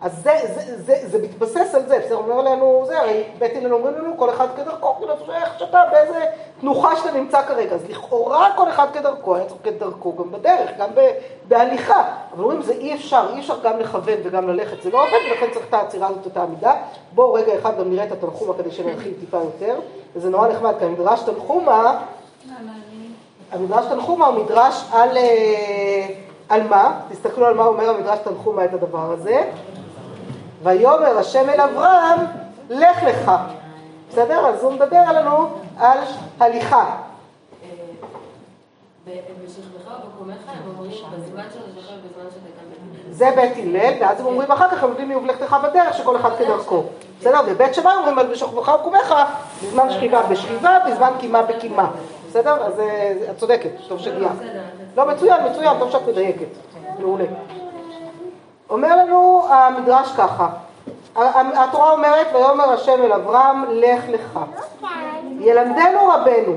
אז 0.00 0.22
זה, 0.22 0.32
זה, 0.54 0.82
זה, 0.82 1.08
זה 1.08 1.22
מתבסס 1.22 1.74
על 1.74 1.86
זה, 1.86 1.98
בסדר, 1.98 2.16
אומר 2.16 2.40
לנו, 2.40 2.84
זה, 2.86 3.00
הרי 3.00 3.24
בית 3.38 3.56
הלל 3.56 3.74
אומרים 3.74 3.94
לנו, 3.94 4.18
כל 4.18 4.30
אחד 4.30 4.46
כדרכו, 4.56 4.94
כאילו, 4.94 5.12
איך 5.34 5.58
שאתה, 5.58 5.80
באיזה 5.90 6.24
תנוחה 6.60 6.96
שאתה 6.96 7.10
נמצא 7.12 7.42
כרגע, 7.42 7.74
אז 7.74 7.90
לכאורה 7.90 8.50
כל 8.56 8.68
אחד 8.68 8.86
כדרכו, 8.92 9.36
היה 9.36 9.44
צריך 9.46 9.60
כדרכו 9.64 10.16
גם 10.16 10.32
בדרך, 10.32 10.70
גם 10.78 10.88
ב, 10.94 11.10
בהליכה, 11.48 12.02
אבל 12.34 12.42
אומרים, 12.42 12.62
זה 12.62 12.72
אי 12.72 12.94
אפשר, 12.94 13.26
אי 13.34 13.40
אפשר 13.40 13.60
גם 13.62 13.78
לכוון 13.78 14.18
וגם 14.24 14.48
ללכת, 14.48 14.82
זה 14.82 14.90
לא 14.90 15.02
עובד, 15.02 15.18
ולכן 15.30 15.46
צריך 15.52 15.66
את 15.68 15.74
העצירה 15.74 16.08
הזאת, 16.08 16.26
את 16.26 16.36
העמידה. 16.36 16.72
בואו 17.14 17.32
רגע 17.32 17.58
אחד 17.58 17.78
גם 17.78 17.90
נראה 17.90 18.04
את 18.04 18.12
התנחומה 18.12 18.54
כדי 18.58 18.70
שנרחיב 18.70 19.14
טיפה 19.20 19.38
יותר, 19.38 19.80
וזה 20.16 20.30
נורא 20.30 20.48
נחמד, 20.48 20.74
כי 20.78 20.84
המדרש 20.84 21.20
תנחומה, 21.22 22.02
המדרש 23.54 23.86
תנחומה 23.86 24.26
הוא 24.26 24.44
מדרש 24.44 24.84
על, 24.92 25.16
אה, 25.16 26.06
על 26.48 26.68
מה? 26.68 27.00
תסתכלו 27.10 27.46
על 27.46 27.54
מה 27.54 27.64
אומר 27.64 27.90
המדרש 27.90 28.18
תנחומה 28.18 28.64
את 28.64 28.74
הדבר 28.74 29.12
הזה. 29.12 29.50
ויאמר 30.62 31.18
השם 31.18 31.48
אל 31.48 31.60
אברהם, 31.60 32.18
לך 32.70 33.02
לך. 33.02 33.30
בסדר? 34.10 34.46
אז 34.46 34.62
הוא 34.64 34.72
מדבר 34.72 34.96
עלינו 34.96 35.48
על 35.78 35.98
הליכה. 36.40 36.96
ובקומך 39.06 40.36
זה 43.10 43.30
בית 43.36 43.52
הלל, 43.56 43.94
ואז 44.00 44.20
הם 44.20 44.26
אומרים 44.26 44.50
אחר 44.50 44.70
כך, 44.70 44.82
הם 44.82 44.90
מביאים 44.90 45.08
מיובלכתך 45.08 45.56
בדרך, 45.62 45.94
שכל 45.94 46.16
אחד 46.16 46.30
כדרכו. 46.38 46.82
בסדר? 47.20 47.40
ובית 47.46 47.74
שמאי 47.74 47.94
אומרים 47.96 48.18
על 48.18 48.26
בשוכבך 48.26 48.68
וקומך, 48.80 49.14
בזמן 49.62 49.90
שכיבה 49.90 50.22
בשכיבה, 50.22 50.78
בזמן 50.86 51.10
קימה 51.20 51.42
בקימה. 51.42 51.90
בסדר? 52.34 52.64
אז 52.66 52.80
אה, 52.80 53.12
את 53.30 53.38
צודקת, 53.38 53.70
טוב 53.88 53.98
שגיאה. 53.98 54.30
לא, 54.96 55.06
מצוין, 55.06 55.44
מצוין, 55.50 55.78
טוב 55.78 55.90
שאת 55.90 56.08
מדייקת. 56.08 56.46
מעולה. 56.98 57.24
אומר 58.70 58.96
לנו 58.96 59.46
המדרש 59.48 60.12
ככה, 60.16 60.48
התורה 61.34 61.92
אומרת, 61.92 62.26
ויאמר 62.34 62.72
השם 62.72 63.02
אל 63.02 63.12
אברהם, 63.12 63.64
לך 63.70 64.04
לך. 64.08 64.38
ילמדנו 65.40 66.08
רבנו, 66.08 66.56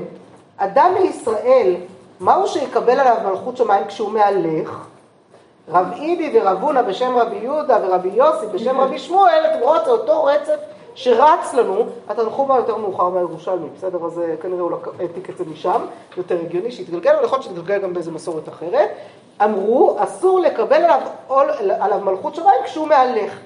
אדם 0.56 0.94
מישראל, 1.00 1.74
מהו 2.20 2.48
שיקבל 2.48 3.00
עליו 3.00 3.16
מלכות 3.24 3.56
שמיים 3.56 3.84
כשהוא 3.86 4.12
מהלך? 4.12 4.86
רב 5.68 5.92
איבי 5.92 6.38
ורב 6.40 6.62
הונא 6.62 6.82
בשם 6.82 7.16
רבי 7.16 7.36
יהודה 7.36 7.78
ורבי 7.82 8.10
יוסי 8.14 8.46
בשם 8.46 8.80
רבי 8.80 8.98
שמואל, 8.98 9.44
אתם 9.50 9.60
רואות, 9.60 9.84
זה 9.84 9.90
אותו 9.90 10.24
רצף 10.24 10.58
שרץ 10.98 11.54
לנו, 11.54 11.86
התנחומה 12.08 12.56
יותר 12.56 12.76
מאוחר 12.76 13.08
מהירושלמי, 13.08 13.68
בסדר? 13.76 14.04
אז 14.06 14.18
אה, 14.18 14.36
כנראה 14.42 14.60
הוא 14.60 14.70
העתיק 14.98 15.30
את 15.30 15.38
זה 15.38 15.44
משם, 15.52 15.82
יותר 16.16 16.38
הגיוני 16.42 16.70
שיתגלגל, 16.70 17.10
אבל 17.10 17.24
יכול 17.24 17.38
להיות 17.38 17.48
שיתגלגל 17.48 17.78
גם 17.78 17.94
באיזה 17.94 18.10
מסורת 18.10 18.48
אחרת. 18.48 18.88
אמרו, 19.44 19.96
אסור 19.98 20.40
לקבל 20.40 20.76
עליו, 20.76 21.00
עול, 21.26 21.50
עליו 21.80 22.00
מלכות 22.04 22.34
שמיים 22.34 22.62
כשהוא 22.64 22.88
מהלך. 22.88 23.38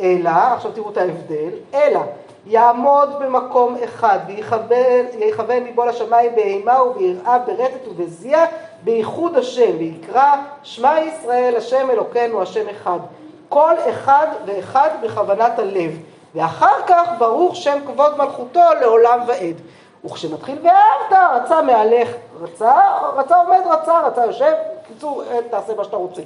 אלא, 0.00 0.30
עכשיו 0.30 0.72
תראו 0.72 0.90
את 0.90 0.96
ההבדל, 0.96 1.50
אלא 1.74 2.00
יעמוד 2.46 3.08
במקום 3.20 3.76
אחד 3.84 4.18
ויכוון 4.26 5.06
יכוון 5.18 5.64
ליבו 5.64 5.84
לשמיים 5.84 6.34
באימה 6.34 6.82
וביראה 6.82 7.38
ברטט 7.38 7.88
ובזיע 7.88 8.44
בייחוד 8.84 9.36
השם 9.36 9.70
ויקרא 9.78 10.36
שמע 10.62 11.00
ישראל 11.00 11.56
השם 11.56 11.90
אלוקינו 11.90 12.42
השם 12.42 12.68
אחד 12.68 12.98
כל 13.48 13.74
אחד 13.90 14.26
ואחד 14.46 14.90
בכוונת 15.02 15.58
הלב 15.58 15.98
ואחר 16.36 16.86
כך 16.86 17.08
ברוך 17.18 17.56
שם 17.56 17.78
כבוד 17.86 18.18
מלכותו 18.18 18.60
לעולם 18.80 19.20
ועד 19.26 19.60
וכשמתחיל 20.04 20.58
ואהבת 20.62 21.42
רצה 21.42 21.62
מהלך 21.62 22.08
רצה 22.40 22.72
רצה 23.16 23.36
עומד 23.36 23.60
רצה 23.70 24.00
רצה 24.00 24.26
יושב 24.26 24.52
בקיצור 24.84 25.22
תעשה 25.50 25.74
מה 25.74 25.84
שאתה 25.84 25.96
רוצה 25.96 26.22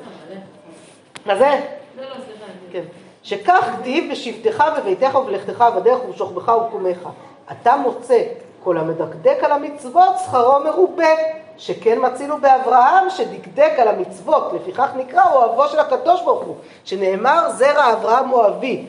מה 1.27 1.37
זה? 1.37 1.61
לא, 1.97 2.03
לא, 2.03 2.15
סליחה. 2.15 2.53
כן. 2.73 2.83
שכך 3.23 3.71
כתיב 3.79 4.13
בשבתך 4.13 4.65
בביתך 4.79 5.15
ובלכתך 5.15 5.65
ובדרך 5.73 6.05
ובשוכבך 6.05 6.49
ובקומך. 6.49 7.09
אתה 7.53 7.77
מוצא 7.77 8.23
כל 8.65 8.79
המדקדק 8.79 9.39
על 9.43 9.53
המצוות 9.53 10.19
שכרו 10.25 10.61
מרובה. 10.65 11.15
שכן 11.57 11.99
מצילו 12.01 12.39
באברהם 12.39 13.11
שדקדק 13.11 13.73
על 13.79 13.89
המצוות, 13.89 14.53
לפיכך 14.53 14.89
נקרא 14.97 15.23
אוהבו 15.33 15.69
של 15.69 15.79
הקדוש 15.79 16.23
ברוך 16.23 16.45
הוא, 16.45 16.57
שנאמר 16.85 17.51
זרע 17.51 17.93
אברהם 17.93 18.29
הוא 18.29 18.47
אבי. 18.47 18.87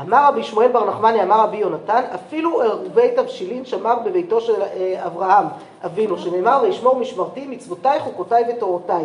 אמר 0.00 0.28
רבי 0.28 0.42
שמואל 0.42 0.68
בר 0.68 0.84
נחמני, 0.84 1.22
אמר 1.22 1.40
רבי 1.40 1.56
יונתן, 1.56 2.02
אפילו 2.14 2.62
עירובי 2.62 3.10
תבשילין 3.16 3.64
שמר 3.64 3.94
בביתו 4.04 4.40
של 4.40 4.62
אה, 4.62 5.06
אברהם 5.06 5.46
אבינו, 5.84 6.18
שנאמר 6.18 6.60
וישמור 6.62 6.96
משמרתי 6.96 7.46
מצוותיי 7.46 8.00
חוקותיי 8.00 8.44
ותורותיי. 8.48 9.04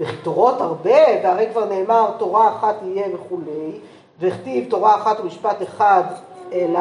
וכי 0.00 0.16
תורות 0.16 0.60
הרבה, 0.60 1.00
והרי 1.22 1.46
כבר 1.52 1.64
נאמר 1.64 2.10
תורה 2.18 2.48
אחת 2.48 2.74
יהיה 2.82 3.06
וכולי, 3.14 3.78
וכתיב 4.20 4.70
תורה 4.70 4.94
אחת 4.94 5.20
ומשפט 5.20 5.62
אחד 5.62 6.02
אלא, 6.52 6.80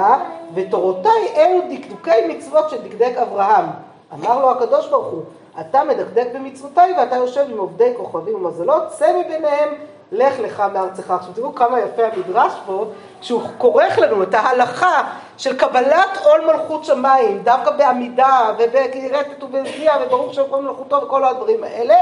ותורותיי 0.53 1.27
אלו 1.35 1.59
דקדוקי 1.71 2.27
מצוות 2.29 2.69
שדקדק 2.69 3.17
אברהם. 3.17 3.65
אמר 4.13 4.41
לו 4.41 4.51
הקדוש 4.51 4.87
ברוך 4.87 5.07
הוא, 5.07 5.23
אתה 5.59 5.83
מדקדק 5.83 6.27
במצוותיי 6.33 6.93
ואתה 6.97 7.15
יושב 7.15 7.45
עם 7.51 7.57
עובדי 7.57 7.93
כוכבים 7.97 8.35
ומזלות, 8.35 8.83
צא 8.87 9.13
מביניהם, 9.19 9.69
לך 10.11 10.39
לך 10.39 10.63
מארצך. 10.73 11.11
עכשיו 11.11 11.33
תראו 11.33 11.55
כמה 11.55 11.79
יפה 11.79 12.03
המדרש 12.13 12.53
פה, 12.65 12.85
שהוא 13.21 13.41
כורך 13.57 13.99
לנו 13.99 14.23
את 14.23 14.33
ההלכה 14.33 15.03
של 15.37 15.57
קבלת 15.57 16.17
עול 16.23 16.41
מלכות 16.45 16.85
שמיים, 16.85 17.43
דווקא 17.43 17.71
בעמידה 17.71 18.51
וברטט 18.57 19.43
ובזיע 19.43 19.93
וברוך 20.05 20.33
שם 20.33 20.43
כל 20.49 20.61
מלכותו 20.61 21.01
וכל 21.03 21.23
הדברים 21.23 21.63
האלה, 21.63 21.95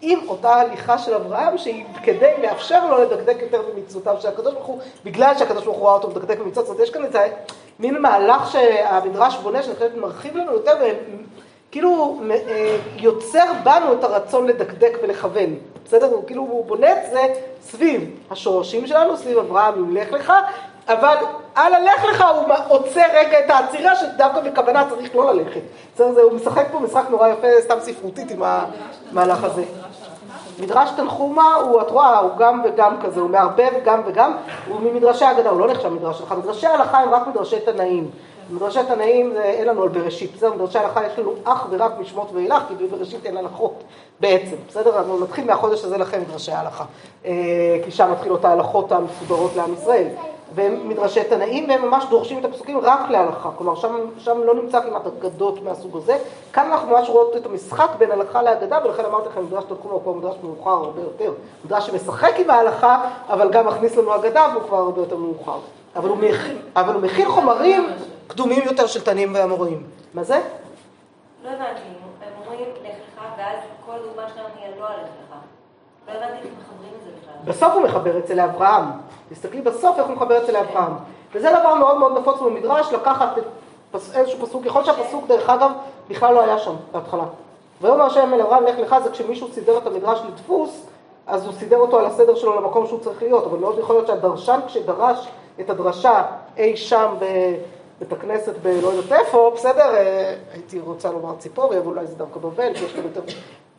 עם 0.00 0.18
אותה 0.28 0.54
הליכה 0.54 0.98
של 0.98 1.14
אברהם 1.14 1.58
שהיא 1.58 1.84
כדי 2.02 2.32
לאפשר 2.42 2.86
לו 2.86 3.02
לדקדק 3.02 3.36
יותר 3.40 3.62
במצוותיו 3.62 4.16
של 4.20 4.28
הקדוש 4.28 4.54
ברוך 4.54 4.66
הוא, 4.66 4.78
בגלל 5.04 5.38
שהקדוש 5.38 5.64
ברוך 5.64 5.76
הוא 5.76 5.86
ראה 5.86 5.94
אותו 5.94 6.08
מדקדק 6.08 6.38
במצוות, 6.38 6.66
זאת 6.66 6.74
אומרת 6.74 6.88
יש 6.88 6.94
כאן 6.94 7.04
איזה 7.04 7.28
מין 7.78 7.98
מהלך 8.02 8.50
שהמדרש 8.50 9.36
בונה, 9.36 9.62
שאני 9.62 9.74
חושבת 9.74 9.96
מרחיב 9.96 10.36
לנו 10.36 10.52
יותר, 10.52 10.72
כאילו 11.74 12.20
אה, 12.30 12.76
יוצר 12.96 13.44
בנו 13.62 13.92
את 13.92 14.04
הרצון 14.04 14.46
לדקדק 14.46 14.98
ולכוון, 15.02 15.54
בסדר? 15.84 16.06
הוא 16.06 16.24
כאילו 16.26 16.42
הוא 16.42 16.64
בונה 16.64 16.92
את 16.92 17.10
זה 17.10 17.20
סביב 17.62 18.10
השורשים 18.30 18.86
שלנו, 18.86 19.16
סביב 19.16 19.38
אברהם 19.38 19.74
עם 19.74 19.96
לך 19.96 20.12
לך, 20.12 20.32
אבל 20.88 21.14
על 21.54 21.74
הלך 21.74 22.04
לך 22.04 22.24
הוא 22.38 22.54
עוצר 22.68 23.02
רגע 23.14 23.40
את 23.44 23.50
העצירה 23.50 23.96
שדווקא 23.96 24.40
בכוונה 24.40 24.90
צריך 24.90 25.16
לא 25.16 25.34
ללכת. 25.34 25.60
בסדר? 25.94 26.22
הוא 26.22 26.32
משחק 26.32 26.66
פה 26.72 26.80
משחק 26.80 27.04
נורא 27.10 27.28
יפה, 27.28 27.46
סתם 27.60 27.76
ספרותית 27.80 28.30
עם 28.30 28.42
המהלך 28.42 29.44
הזה. 29.44 29.64
מדרש 30.60 30.90
תנחומה 30.96 31.54
הוא, 31.54 31.80
את 31.80 31.90
רואה, 31.90 32.18
הוא 32.18 32.30
גם 32.38 32.62
וגם 32.64 32.96
כזה, 33.02 33.20
הוא 33.20 33.30
מערבב 33.30 33.70
גם 33.84 34.00
וגם, 34.06 34.36
הוא 34.68 34.80
ממדרשי 34.80 35.24
ההגדה, 35.24 35.50
הוא 35.50 35.60
לא 35.60 35.66
נחשב 35.66 35.88
מדרש 35.88 36.20
הלכה, 36.20 36.34
מדרשי 36.34 36.66
ההלכה 36.66 36.98
הם 36.98 37.14
רק 37.14 37.26
מדרשי 37.26 37.60
תנאים. 37.60 38.10
מדרשי 38.50 38.78
תנאים 38.88 39.32
זה 39.32 39.42
אין 39.42 39.68
לנו 39.68 39.82
על 39.82 39.88
בראשית, 39.88 40.34
בסדר? 40.34 40.54
מדרשי 40.54 40.78
ההלכה 40.78 41.06
יש 41.06 41.18
לנו 41.18 41.32
אך 41.44 41.66
ורק 41.70 41.92
משמות 42.00 42.30
ואילך, 42.32 42.62
כי 42.68 42.74
בבראשית 42.74 43.26
אין 43.26 43.36
הלכות 43.36 43.82
בעצם, 44.20 44.56
בסדר? 44.68 44.98
אנחנו 44.98 45.20
נתחיל 45.20 45.44
מהחודש 45.44 45.84
הזה 45.84 45.98
לכם 45.98 46.20
מדרשי 46.20 46.52
ההלכה, 46.52 46.84
אה, 47.24 47.32
כי 47.84 47.90
שם 47.90 48.12
מתחילות 48.12 48.44
ההלכות 48.44 48.92
המסודרות 48.92 49.56
לעם 49.56 49.72
ישראל. 49.72 50.08
והם 50.54 50.88
מדרשי 50.88 51.24
תנאים, 51.24 51.68
והם 51.68 51.82
ממש 51.82 52.04
דורשים 52.10 52.38
את 52.38 52.44
הפסוקים 52.44 52.78
רק 52.82 53.10
להלכה, 53.10 53.50
כלומר 53.56 53.74
שם, 53.74 53.96
שם 54.18 54.42
לא 54.44 54.54
נמצא 54.54 54.80
כמעט 54.80 55.02
אגדות 55.06 55.62
מהסוג 55.62 55.96
הזה. 55.96 56.18
כאן 56.52 56.70
אנחנו 56.70 56.90
ממש 56.90 57.08
רואות 57.08 57.36
את 57.36 57.46
המשחק 57.46 57.88
בין 57.98 58.10
הלכה 58.10 58.42
לאגדה, 58.42 58.78
ולכן 58.84 59.04
אמרתי 59.04 59.28
לכם, 59.28 59.44
מדרש 59.44 59.64
תנחומה 59.64 59.94
הוא 59.94 60.02
כבר 60.02 60.12
מדרש 60.12 60.34
מאוחר 60.42 60.70
הרבה 60.70 61.00
יותר. 61.00 61.32
מדרש 61.64 61.86
שמשחק 61.86 62.32
עם 62.38 62.50
ההלכה, 62.50 63.04
אבל 63.28 63.50
גם 63.50 63.66
מכניס 63.66 63.96
לנו 63.96 64.14
אגדה, 64.14 64.46
והוא 64.52 64.62
כבר 64.62 64.76
הרבה 64.76 65.00
יותר 65.00 65.16
מאוחר. 65.16 65.58
אבל 66.76 66.94
הוא 66.94 67.02
מכיל 67.02 67.28
חומרים 67.28 67.86
קדומים 68.26 68.62
יותר 68.64 68.86
של 68.86 69.04
תנאים 69.04 69.34
ואמוראים. 69.34 69.82
מה 70.14 70.24
זה? 70.24 70.40
לא 71.44 71.48
הבנתי, 71.48 71.80
הם 72.22 72.32
אומרים 72.44 72.68
לך 72.82 72.96
לך, 73.16 73.24
ואז 73.38 73.58
כל 73.86 73.92
דוגמה 74.08 74.22
שלהם 74.34 74.46
היא 74.60 74.80
לא 74.80 74.86
הלך 74.86 74.98
לך. 74.98 75.36
לא 76.08 76.12
הבנתי 76.12 76.34
איך 76.34 76.52
מחברים 76.60 76.92
את 76.98 77.04
זה 77.04 77.10
בכלל. 77.20 77.52
בסוף 77.52 77.72
הוא 77.74 77.82
מחבר 77.82 78.18
את 78.18 78.26
זה 78.26 78.34
לאברהם. 78.34 78.84
תסתכלי 79.30 79.60
בסוף 79.60 79.98
איך 79.98 80.06
הוא 80.06 80.16
מחבר 80.16 80.38
את 80.38 80.46
זה 80.46 80.52
לאברהם. 80.52 80.92
וזה 81.34 81.50
דבר 81.60 81.74
מאוד 81.74 81.98
מאוד 81.98 82.18
נפוץ 82.18 82.40
במדרש, 82.40 82.92
לקחת 82.92 83.28
איזשהו 84.14 84.46
פסוק, 84.46 84.66
יכול 84.66 84.84
שהפסוק 84.84 85.26
דרך 85.26 85.50
אגב 85.50 85.70
בכלל 86.08 86.34
לא 86.34 86.40
היה 86.40 86.58
שם 86.58 86.74
בהתחלה. 86.92 87.24
ויאמר 87.80 88.02
השם 88.02 88.34
אל 88.34 88.40
אברהם 88.40 88.64
לך 88.64 88.78
לך 88.78 88.96
זה 89.04 89.10
כשמישהו 89.10 89.48
סידר 89.52 89.78
את 89.78 89.86
המדרש 89.86 90.20
לדפוס, 90.28 90.86
אז 91.26 91.46
הוא 91.46 91.52
סידר 91.52 91.76
אותו 91.76 91.98
על 91.98 92.06
הסדר 92.06 92.34
שלו 92.34 92.60
למקום 92.60 92.86
שהוא 92.86 93.00
צריך 93.00 93.22
להיות, 93.22 93.46
אבל 93.46 93.58
מאוד 93.58 93.78
יכול 93.78 93.94
להיות 93.96 94.06
שהדרשן 94.06 94.60
כשדרש 94.66 95.28
את 95.60 95.70
הדרשה 95.70 96.22
אי 96.56 96.76
שם 96.76 97.14
בבית 98.04 98.18
הכנסת 98.18 98.52
בלא 98.62 98.88
יודעת 98.88 99.20
איפה, 99.20 99.52
בסדר, 99.54 99.94
אה, 99.94 100.34
הייתי 100.52 100.80
רוצה 100.80 101.12
לומר 101.12 101.34
ציפורי, 101.38 101.78
אבל 101.78 101.86
אולי 101.86 102.06
זה 102.06 102.16
דווקא 102.16 102.40
בבל, 102.40 102.74
כי 102.74 102.84
יש 102.84 102.92
כאן 102.92 103.02
יותר... 103.04 103.20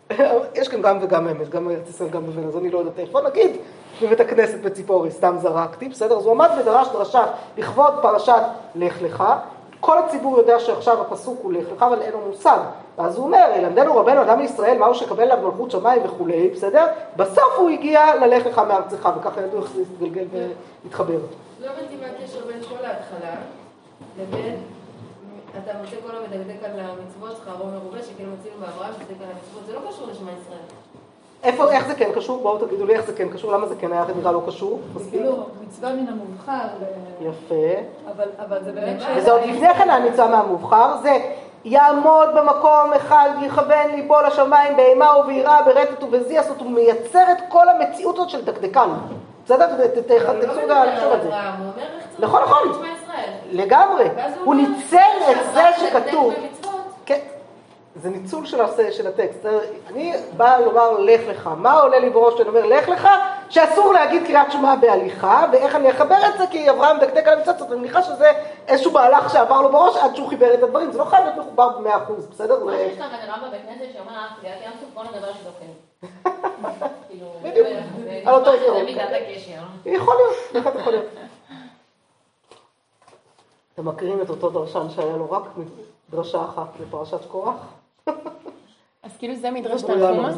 יש 0.61 0.67
כאן 0.67 0.81
גם 0.81 0.97
וגם 1.01 1.27
אמת, 1.27 1.49
גם 1.49 1.69
ארץ 1.69 1.89
ישראל, 1.89 2.09
גם 2.09 2.25
בבל, 2.25 2.47
אז 2.47 2.57
אני 2.57 2.69
לא 2.69 2.79
יודעת 2.79 2.99
איפה, 2.99 3.21
נגיד 3.21 3.51
בבית 4.01 4.19
הכנסת 4.19 4.59
בציפורי, 4.59 5.11
סתם 5.11 5.35
זרקתי, 5.41 5.89
בסדר? 5.89 6.17
אז 6.17 6.25
הוא 6.25 6.31
עמד 6.31 6.49
ודרש 6.59 6.87
דרשה 6.87 7.25
לכבוד 7.57 7.93
פרשת 8.01 8.41
לך 8.75 9.01
לך, 9.01 9.23
כל 9.79 9.97
הציבור 9.97 10.37
יודע 10.37 10.59
שעכשיו 10.59 11.01
הפסוק 11.01 11.39
הוא 11.43 11.53
לך 11.53 11.65
לך, 11.75 11.83
אבל 11.83 12.01
אין 12.01 12.11
לו 12.11 12.19
מושג. 12.27 12.57
ואז 12.97 13.17
הוא 13.17 13.25
אומר, 13.25 13.51
ילמדנו 13.57 13.97
רבנו 13.97 14.21
אדם 14.21 14.39
מישראל, 14.39 14.77
מהו 14.77 14.95
שקבל 14.95 15.23
עליו 15.23 15.37
מלכות 15.45 15.71
שמיים 15.71 16.01
וכולי, 16.05 16.49
בסדר? 16.49 16.85
בסוף 17.15 17.53
הוא 17.57 17.69
הגיע 17.69 18.15
ללך 18.15 18.45
לך 18.45 18.61
מארצך, 18.67 19.09
וככה 19.19 19.41
ידעו 19.41 19.61
איך 19.61 19.71
זה 19.71 19.81
יתגלגל 19.81 20.25
ויתחבר. 20.83 21.19
לא 21.61 21.67
הבנתי 21.67 21.95
מה 22.01 22.05
הקשר 22.05 22.39
בין 22.47 22.63
כל 22.63 22.85
ההתחלה 22.85 23.35
לבין 24.19 24.55
אתה 25.63 25.71
מוצא 25.81 25.95
כל 26.07 26.17
המדקדק 26.17 26.63
על 26.63 26.79
המצוות 26.79 27.37
שלך, 27.37 27.49
רוב 27.59 27.69
מרובה, 27.73 27.97
שכאילו 28.03 28.31
מצינו 28.39 28.55
באברהם, 28.59 28.89
מדקדק 28.91 29.21
על 29.21 29.29
המצוות, 29.31 29.65
זה 29.67 29.73
לא 29.73 29.79
קשור 29.91 30.07
לשמע 30.11 30.31
ישראל. 30.41 30.59
איפה, 31.43 31.71
איך 31.71 31.87
זה 31.87 31.95
כן 31.95 32.09
קשור? 32.15 32.41
בואו 32.41 32.65
תגידו 32.65 32.85
לי 32.85 32.95
איך 32.95 33.05
זה 33.05 33.13
כן 33.13 33.29
קשור, 33.29 33.51
למה 33.51 33.67
זה 33.67 33.75
כן 33.75 33.91
היה 33.91 34.05
נראה 34.17 34.31
לא 34.31 34.41
קשור? 34.47 34.79
כאילו 35.11 35.43
מצווה 35.67 35.93
מן 35.93 36.07
המובחר, 36.07 36.67
יפה. 37.21 37.81
אבל, 38.15 38.27
אבל 38.45 38.63
זה 38.63 38.71
באמת... 38.71 39.01
ש- 39.01 39.05
וזה 39.17 39.31
עוד 39.31 39.41
לפני 39.41 39.73
כן 39.73 39.89
המצווה 39.89 40.27
מהמובחר, 40.27 40.97
זה 41.01 41.17
יעמוד 41.65 42.29
במקום 42.35 42.93
אחד 42.95 43.29
ויכוון 43.41 43.89
ליבו 43.95 44.21
לשמיים 44.21 44.75
באימה 44.77 45.17
וביראה 45.17 45.61
ברטט 45.63 46.03
ובזיע, 46.03 46.41
זאת 46.43 46.49
אומרת 46.49 46.61
הוא 46.61 46.71
מייצר 46.71 47.31
את 47.31 47.37
כל 47.49 47.69
המציאות 47.69 48.15
הזאת 48.15 48.29
של 48.29 48.45
דקדקן. 48.45 48.89
בסדר? 49.45 49.67
לא 50.67 50.81
על 50.81 50.89
לחשוב 50.93 51.11
על 51.11 51.21
זה. 51.21 51.27
אברהם, 51.27 51.53
הוא 51.59 51.71
אומר 51.75 51.83
איך 51.95 52.03
צריך 52.09 52.19
נכון, 52.19 52.41
נכון. 52.43 52.94
ישראל. 53.19 53.33
לגמרי. 53.51 54.05
הוא 54.43 54.55
ניצל 54.55 54.97
את 55.31 55.53
זה 55.53 55.63
שכתוב. 55.79 56.33
כן, 57.05 57.19
זה 57.95 58.09
ניצול 58.09 58.45
של, 58.45 58.61
הס- 58.61 58.79
של 58.91 59.07
הטקסט. 59.07 59.45
אני 59.89 60.13
באה 60.37 60.59
לומר 60.59 60.99
לך 60.99 61.21
לך. 61.27 61.49
מה 61.57 61.73
עולה 61.73 61.99
לי 61.99 62.09
בראש 62.09 62.33
כשאני 62.33 62.49
אומר 62.49 62.65
לך 62.65 62.89
לך? 62.89 63.07
שאסור 63.49 63.93
להגיד 63.93 64.23
קריאת 64.27 64.51
שמע 64.51 64.75
בהליכה, 64.75 65.45
ואיך 65.51 65.75
אני 65.75 65.91
אחבר 65.91 66.17
את 66.27 66.37
זה? 66.37 66.47
כי 66.47 66.69
אברהם 66.69 66.99
דקדק 66.99 67.27
על 67.27 67.37
המצוות, 67.37 67.61
אז 67.61 67.71
אני 67.71 67.79
מניחה 67.79 68.01
שזה 68.03 68.31
איזשהו 68.67 68.91
מהלך 68.91 69.29
שעבר 69.33 69.61
לו 69.61 69.69
בראש 69.71 69.97
עד 69.97 70.15
שהוא 70.15 70.29
חיבר 70.29 70.53
את 70.53 70.63
הדברים. 70.63 70.91
זה 70.91 70.97
לא 70.99 71.03
חייב 71.03 71.23
להיות 71.23 71.37
מחובר 71.37 71.69
במאה 71.69 71.97
אחוז, 71.97 72.25
בסדר? 72.25 72.63
מה 72.63 72.71
שיש 72.71 72.99
לך 72.99 73.05
בן 73.05 73.31
רבא 73.31 73.47
בית 73.51 73.61
כנסת 73.65 73.93
שאומר, 73.93 74.11
קריאת 74.41 74.57
ים 74.65 74.71
סוף, 74.79 74.89
בוא 74.93 75.03
נדבר 75.03 75.27
שדוקים. 75.33 75.73
כאילו, 77.09 77.27
בדיוק, 77.43 77.67
על 78.25 78.33
אותו 78.33 78.51
עיקרון. 78.51 78.85
יכול 79.85 80.15
להיות, 80.15 80.35
בהחלט 80.53 80.79
יכול 80.81 80.93
להיות. 80.93 81.05
אתם 83.75 83.87
מכירים 83.87 84.21
את 84.21 84.29
אותו 84.29 84.49
דרשן 84.49 84.87
שהיה 84.95 85.17
לו 85.17 85.31
רק 85.31 85.43
דרשה 86.09 86.45
אחת 86.45 86.67
לפרשת 86.81 87.25
קורח? 87.27 87.55
אז 89.03 89.17
כאילו 89.19 89.35
זה 89.35 89.51
מדרש 89.51 89.83
לו, 89.83 89.87
תנחומה? 89.87 90.29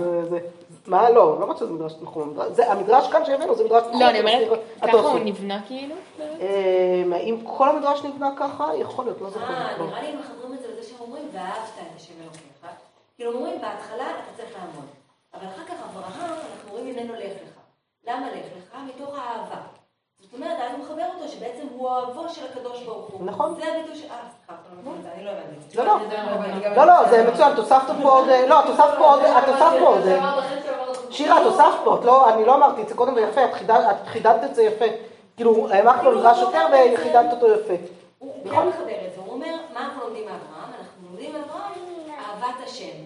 מה, 0.87 1.09
לא, 1.09 1.39
לא 1.39 1.45
רק 1.45 1.57
שזה 1.57 1.71
מדרש 1.71 1.93
תנחומה, 1.93 2.49
זה- 2.49 2.71
המדרש 2.71 3.11
כאן 3.11 3.25
שהבאנו 3.25 3.55
זה 3.55 3.63
מדרש 3.65 3.83
תנחומה. 3.83 3.99
לא, 4.05 4.09
אני 4.09 4.19
אומרת, 4.19 4.59
ככה. 4.81 4.97
הוא 4.97 5.19
נבנה 5.19 5.61
כאילו? 5.67 5.95
אה, 6.19 7.03
האם 7.13 7.37
כל 7.57 7.69
המדרש 7.69 8.03
נבנה 8.03 8.29
ככה? 8.39 8.75
יכול 8.75 9.05
להיות, 9.05 9.21
לא 9.21 9.29
זוכר. 9.29 9.53
אה, 9.53 9.77
לא. 9.77 9.85
נראה 9.85 10.01
לי 10.01 10.07
הם 10.07 10.19
מחברים 10.19 10.53
את 10.53 10.59
זה 10.59 10.67
לזה 10.71 10.89
שהם 10.89 10.97
אומרים, 11.01 11.23
ואהבת 11.33 11.57
את 11.81 11.95
השם 11.95 12.13
אלוקיך. 12.23 12.41
כאילו 13.15 13.33
אומרים, 13.33 13.61
בהתחלה 13.61 14.09
אתה 14.09 14.37
צריך 14.37 14.49
לעמוד. 14.55 14.85
אבל 15.33 15.47
אחר 15.47 15.65
כך 15.65 15.75
אברהם, 15.89 16.31
אנחנו 16.31 16.71
רואים 16.71 16.85
ממנו 16.95 17.13
לך 17.13 17.19
לך. 17.23 17.57
למה 18.07 18.27
לך 18.31 18.45
לך? 18.57 18.77
מתוך 18.95 19.15
האהבה. 19.17 19.61
זאת 20.21 20.33
אומרת, 20.33 20.57
אז 20.59 20.71
הוא 20.71 20.79
מחבר 20.85 21.03
אותו 21.15 21.27
שבעצם 21.31 21.67
הוא 21.77 21.87
אוהבו 21.89 22.29
של 22.29 22.41
הקדוש 22.51 22.83
ברוך 22.83 23.09
הוא. 23.09 23.25
נכון. 23.25 23.55
זה 23.55 23.61
הביטוי 23.75 23.95
ש... 23.95 24.01
אה, 24.03 24.07
סליחה, 24.07 24.61
אתה 24.61 24.89
לא 24.89 24.91
זה, 25.03 25.09
אני 25.13 25.23
לא 25.25 25.29
הבנתי. 25.31 25.77
לא, 25.77 25.85
לא, 25.85 26.75
לא, 26.75 26.85
לא, 27.03 27.09
זה 27.09 27.31
מצוין, 27.31 27.53
את 27.53 27.57
הוספת 27.57 27.93
פה 28.03 28.09
עוד, 28.09 28.25
לא, 28.47 28.59
את 28.59 28.69
הוספת 28.69 28.97
פה 28.97 29.05
עוד, 29.05 29.19
את 29.23 29.47
הוספת 29.47 29.79
פה 29.79 29.87
עוד, 29.87 30.01
שירה, 31.09 31.41
את 31.41 31.45
הוספת 31.45 31.77
פה, 31.83 31.95
את 31.99 32.05
לא, 32.05 32.29
אני 32.33 32.45
לא 32.45 32.55
אמרתי 32.55 32.81
את 32.81 32.89
זה 32.89 32.95
קודם 32.95 33.13
ויפה, 33.15 33.45
את 33.45 33.53
חידדת- 34.07 34.43
את 34.43 34.55
זה 34.55 34.63
יפה. 34.63 34.85
כאילו, 35.35 35.67
העמקת 35.71 36.03
לו 36.03 36.19
מדרש 36.19 36.39
יותר 36.41 36.65
וחידדת 36.93 37.33
אותו 37.33 37.47
יפה. 37.53 37.73
הוא. 38.19 38.33
כן 38.43 38.67
מחבר 38.67 38.71
את 39.07 39.13
זה, 39.15 39.21
הוא 39.25 39.33
אומר, 39.33 39.55
מה 39.73 39.79
אנחנו 39.79 40.01
לומדים 40.03 40.23
מאברהם? 40.25 40.71
אנחנו 40.79 41.07
לומדים 41.09 41.33
מאברהם 41.33 41.73
אהבת 42.19 42.55
השם. 42.65 42.97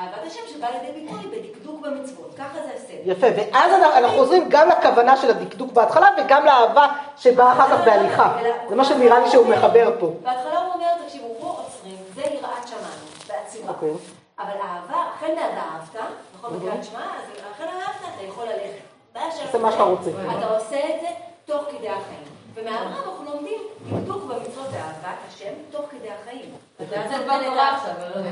אהבת 0.00 0.26
השם 0.26 0.40
שבאה 0.54 0.70
לידי 0.70 1.00
ביטוי 1.00 1.18
בדקדוק 1.30 1.80
במצוות, 1.86 2.34
ככה 2.38 2.54
זה 2.54 2.70
הסדר. 2.76 2.96
יפה, 3.04 3.26
ואז 3.36 3.72
אנחנו- 3.72 4.18
חוזרים 4.18 4.44
גם 4.48 4.68
לכוונה 4.68 5.16
של 5.16 5.30
הדקדוק 5.30 5.72
בהתחלה 5.72 6.08
וגם 6.18 6.44
לאהבה 6.44 6.86
שבאה 7.16 7.52
אחר 7.52 7.68
כך 7.78 7.84
בהליכה. 7.84 8.36
זה 8.68 8.74
מה 8.76 8.84
שנראה 8.84 9.18
לי 9.20 9.30
שהוא 9.30 9.46
מחבר 9.46 9.90
פה. 10.00 10.10
בהתחלה 10.22 10.58
הוא 10.58 10.72
אומר, 10.74 10.86
תקשיבו, 11.04 11.34
פה 11.40 11.46
עוצרים, 11.46 11.96
זה 12.14 12.20
יראת 12.22 12.68
שמיים, 12.68 12.84
בעצירה. 13.28 13.68
אוקיי. 13.68 13.90
אבל 14.38 14.48
אהבה, 14.62 15.04
אכן 15.16 15.34
ואהבת, 15.36 16.06
נכון, 16.38 16.56
בקריאת 16.58 16.84
שמע, 16.84 17.00
אז 17.00 17.22
אכן 17.54 17.64
ואהבת, 17.64 18.14
אתה 18.16 18.24
יכול 18.28 18.44
ללכת. 18.44 18.82
תעשה 19.12 19.58
מה 19.58 19.72
שאתה 19.72 19.82
רוצה. 19.82 20.10
אתה 20.38 20.46
עושה 20.46 20.76
את 20.76 21.00
זה 21.00 21.06
תוך 21.46 21.62
כדי 21.70 21.88
החיים. 21.88 22.24
ומאברהם 22.54 22.86
אנחנו 22.88 23.24
לומדים 23.32 23.58
דקדוק 23.92 24.22
במצוות 24.24 24.66
אהבת 24.74 25.18
השם 25.28 25.52
תוך 25.70 25.82
כדי 25.90 26.08
החיים. 26.10 26.50
אתה 26.76 26.96
יוצא 26.96 27.18
דבר 27.24 27.44
תורה 27.44 27.68
עכשיו, 27.76 27.92
לא. 28.14 28.30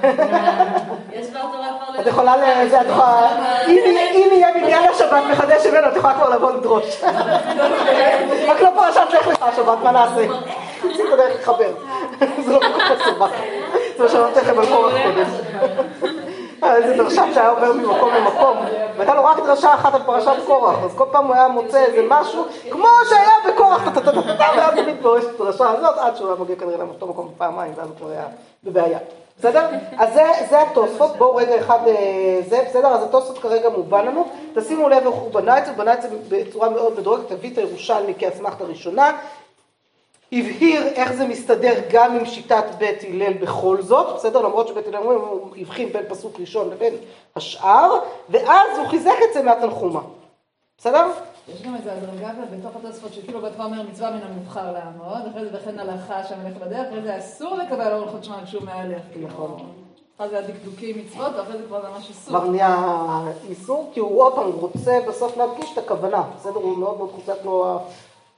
יש 1.20 1.26
תורה 1.26 1.42
כבר 1.92 2.00
את 2.00 2.06
יכולה, 2.06 2.36
ל- 2.36 2.68
זה, 2.68 2.80
את 2.80 2.86
יכולה, 2.86 3.28
אם 3.68 3.78
יהיה- 4.32 4.56
מניין 4.56 4.88
השבת 4.88 5.22
מחדש 5.30 5.66
ממנו, 5.66 5.88
את 5.88 5.96
יכולה 5.96 6.14
כבר 6.14 6.28
לבוא 6.28 6.52
לדרוש. 6.52 7.02
רק 8.48 8.60
לא 8.60 8.68
פרשת 8.76 9.00
לך 9.12 9.26
לך 9.28 9.42
השבת, 9.42 9.78
מה 9.82 9.90
נעשה? 9.90 10.26
חצי 10.80 11.02
בדרך 11.12 11.40
לחבר. 11.40 11.70
זה 12.44 12.52
לא 12.52 12.58
כל 12.60 12.80
כך 12.80 12.90
מסובך. 13.00 13.30
זה 13.96 14.02
מה 14.02 14.08
שאמרתי 14.08 14.40
לכם 14.40 14.58
על 14.58 14.66
קורח 14.66 14.92
קודם. 14.92 15.24
אה, 16.62 16.76
איזה 16.76 16.96
דרשן 16.96 17.30
שהיה 17.34 17.48
עובר 17.48 17.72
ממקום 17.72 18.10
למקום, 18.14 18.56
והייתה 18.96 19.14
לו 19.14 19.24
רק 19.24 19.36
דרשה 19.46 19.74
אחת 19.74 19.94
על 19.94 20.00
פרשת 20.06 20.32
קורח, 20.46 20.76
אז 20.84 20.94
כל 20.96 21.04
פעם 21.12 21.26
הוא 21.26 21.34
היה 21.34 21.48
מוצא 21.48 21.84
איזה 21.84 22.02
משהו, 22.08 22.44
כמו 22.70 22.86
שהיה 23.08 23.30
בקורח, 23.48 23.82
ואז 24.38 24.78
הוא 24.78 24.84
מתפרש 24.86 25.24
את 25.24 25.40
הדרשה 25.40 25.70
הזאת, 25.70 25.98
עד 25.98 26.16
שהוא 26.16 26.28
היה 26.28 26.36
מגיע 26.40 26.56
כנראה 26.56 26.78
לאותו 26.78 27.06
מקום 27.06 27.30
פעמיים, 27.38 27.72
ואז 27.76 27.88
הוא 27.88 27.96
כבר 27.98 28.10
היה 28.10 28.22
בבעיה. 28.64 28.98
בסדר? 29.38 29.68
אז 29.98 30.14
זה, 30.14 30.22
זה 30.50 30.62
התוספות, 30.62 31.16
בואו 31.16 31.36
רגע 31.36 31.58
אחד, 31.60 31.78
אה, 31.86 32.40
זה 32.48 32.64
בסדר, 32.68 32.88
אז 32.88 33.02
התוספות 33.02 33.38
כרגע 33.38 33.68
מובן 33.68 34.06
לנו, 34.06 34.28
תשימו 34.54 34.88
לב 34.88 35.06
איך 35.06 35.14
הוא 35.14 35.32
בנה 35.32 35.58
את 35.58 35.64
זה, 35.64 35.70
הוא 35.70 35.78
בנה 35.78 35.94
את 35.94 36.02
זה 36.02 36.08
בצורה 36.28 36.70
מאוד 36.70 37.00
מדורגת, 37.00 37.28
תביא 37.28 37.52
את 37.52 37.58
הירושלמי 37.58 38.14
כאסמכתה 38.18 38.64
ראשונה, 38.64 39.16
הבהיר 40.32 40.86
איך 40.86 41.12
זה 41.12 41.26
מסתדר 41.26 41.74
גם 41.90 42.16
עם 42.16 42.26
שיטת 42.26 42.64
בית 42.78 43.04
הלל 43.08 43.32
בכל 43.32 43.82
זאת, 43.82 44.14
בסדר? 44.16 44.42
למרות 44.42 44.68
שבית 44.68 44.86
הלל 44.86 44.96
אומרים, 44.96 45.18
הוא 45.18 45.50
הבחין 45.56 45.92
בין 45.92 46.02
פסוק 46.08 46.40
ראשון 46.40 46.70
לבין 46.70 46.94
השאר, 47.36 47.98
ואז 48.28 48.78
הוא 48.78 48.86
חיזק 48.86 49.16
את 49.28 49.34
זה 49.34 49.42
מהתנחומה. 49.42 50.00
בסדר? 50.78 51.06
יש 51.48 51.62
גם 51.62 51.76
איזו 51.76 51.90
הדרגה 51.90 52.32
בתוך 52.52 52.76
התוספות 52.76 53.12
שכאילו 53.12 53.40
בהתחלה 53.40 53.64
אומר 53.64 53.82
מצווה 53.82 54.10
מן 54.10 54.22
המובחר 54.22 54.72
לעמוד, 54.72 55.26
אחרי 55.30 55.44
זה 55.44 55.50
וכן 55.52 55.78
הלכה 55.78 56.24
שהמלך 56.24 56.56
בדרך, 56.56 56.86
אחרי 56.88 57.02
זה 57.02 57.18
אסור 57.18 57.56
לקבל 57.56 57.92
אורחות 57.92 58.24
שמע 58.24 58.44
כשהוא 58.44 58.62
מהלך. 58.62 59.02
נכון. 59.22 59.72
אחרי 60.16 60.28
זה 60.28 60.38
הדקדוקים 60.38 60.98
מצוות, 60.98 61.32
ואחרי 61.36 61.58
זה 61.58 61.64
כבר 61.66 61.82
זה 61.82 61.88
ממש 61.88 62.10
אסור. 62.10 62.38
כבר 62.38 62.50
נהיה 62.50 63.20
איסור, 63.48 63.90
כי 63.92 64.00
הוא 64.00 64.22
עוד 64.22 64.34
פעם 64.34 64.50
רוצה 64.52 64.98
בסוף 65.08 65.36
להדגיש 65.36 65.72
את 65.72 65.78
הכוונה, 65.78 66.22
בסדר? 66.36 66.54
הוא 66.54 66.78
מאוד 66.78 66.96
מאוד 66.98 67.10
חוזק 67.10 67.44
לו, 67.44 67.78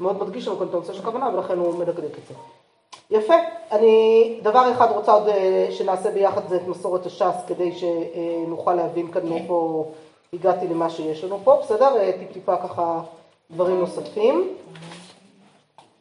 מאוד 0.00 0.22
מדגיש 0.22 0.48
לנו 0.48 0.58
כאן 0.58 0.66
את 0.66 0.74
הנושא 0.74 0.92
של 0.92 1.00
הכוונה, 1.00 1.28
ולכן 1.28 1.58
הוא 1.58 1.78
מדקדק 1.78 2.18
את 2.18 2.26
זה. 2.28 2.34
יפה, 3.10 3.34
אני 3.72 4.40
דבר 4.42 4.72
אחד 4.72 4.90
רוצה 4.90 5.12
עוד 5.12 5.28
אה, 5.28 5.68
שנעשה 5.70 6.10
ביחד 6.10 6.48
זה 6.48 6.56
את 6.56 6.66
מסורת 6.68 7.06
הש"ס, 7.06 7.44
כדי 7.46 7.72
שנוכל 7.72 8.74
להבין 8.74 9.12
כאן 9.12 9.28
מאיפה 9.28 9.84
הגעתי 10.32 10.68
למה 10.68 10.90
שיש 10.90 11.24
לנו 11.24 11.40
פה, 11.44 11.60
בסדר? 11.62 11.96
אה, 11.96 12.12
טיפ-טיפה 12.18 12.56
ככה 12.56 13.00
דברים 13.50 13.80
נוספים. 13.80 14.48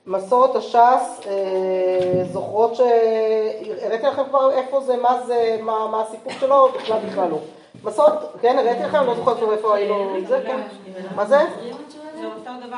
מסורת 0.08 0.56
הש"ס, 0.56 1.22
אה, 1.28 2.24
זוכרות 2.32 2.76
שהראיתי 2.76 4.06
לכם 4.08 4.24
כבר 4.30 4.52
איפה 4.52 4.82
זה, 4.82 4.98
מה 4.98 5.24
זה, 5.26 5.58
מה, 5.62 5.88
מה 5.92 6.02
הסיפור 6.02 6.34
שלו, 6.40 6.70
בכלל 6.76 7.00
בכלל 7.00 7.30
לא. 7.30 7.38
מסורת, 7.84 8.14
כן, 8.42 8.58
הראיתי 8.60 8.84
לכם, 8.84 9.06
לא 9.06 9.16
זוכרת 9.16 9.38
כבר 9.38 9.54
איפה 9.54 9.76
היינו, 9.76 10.28
זה, 10.28 10.44
כן. 10.48 10.62
מה 11.16 11.26
זה? 11.26 11.46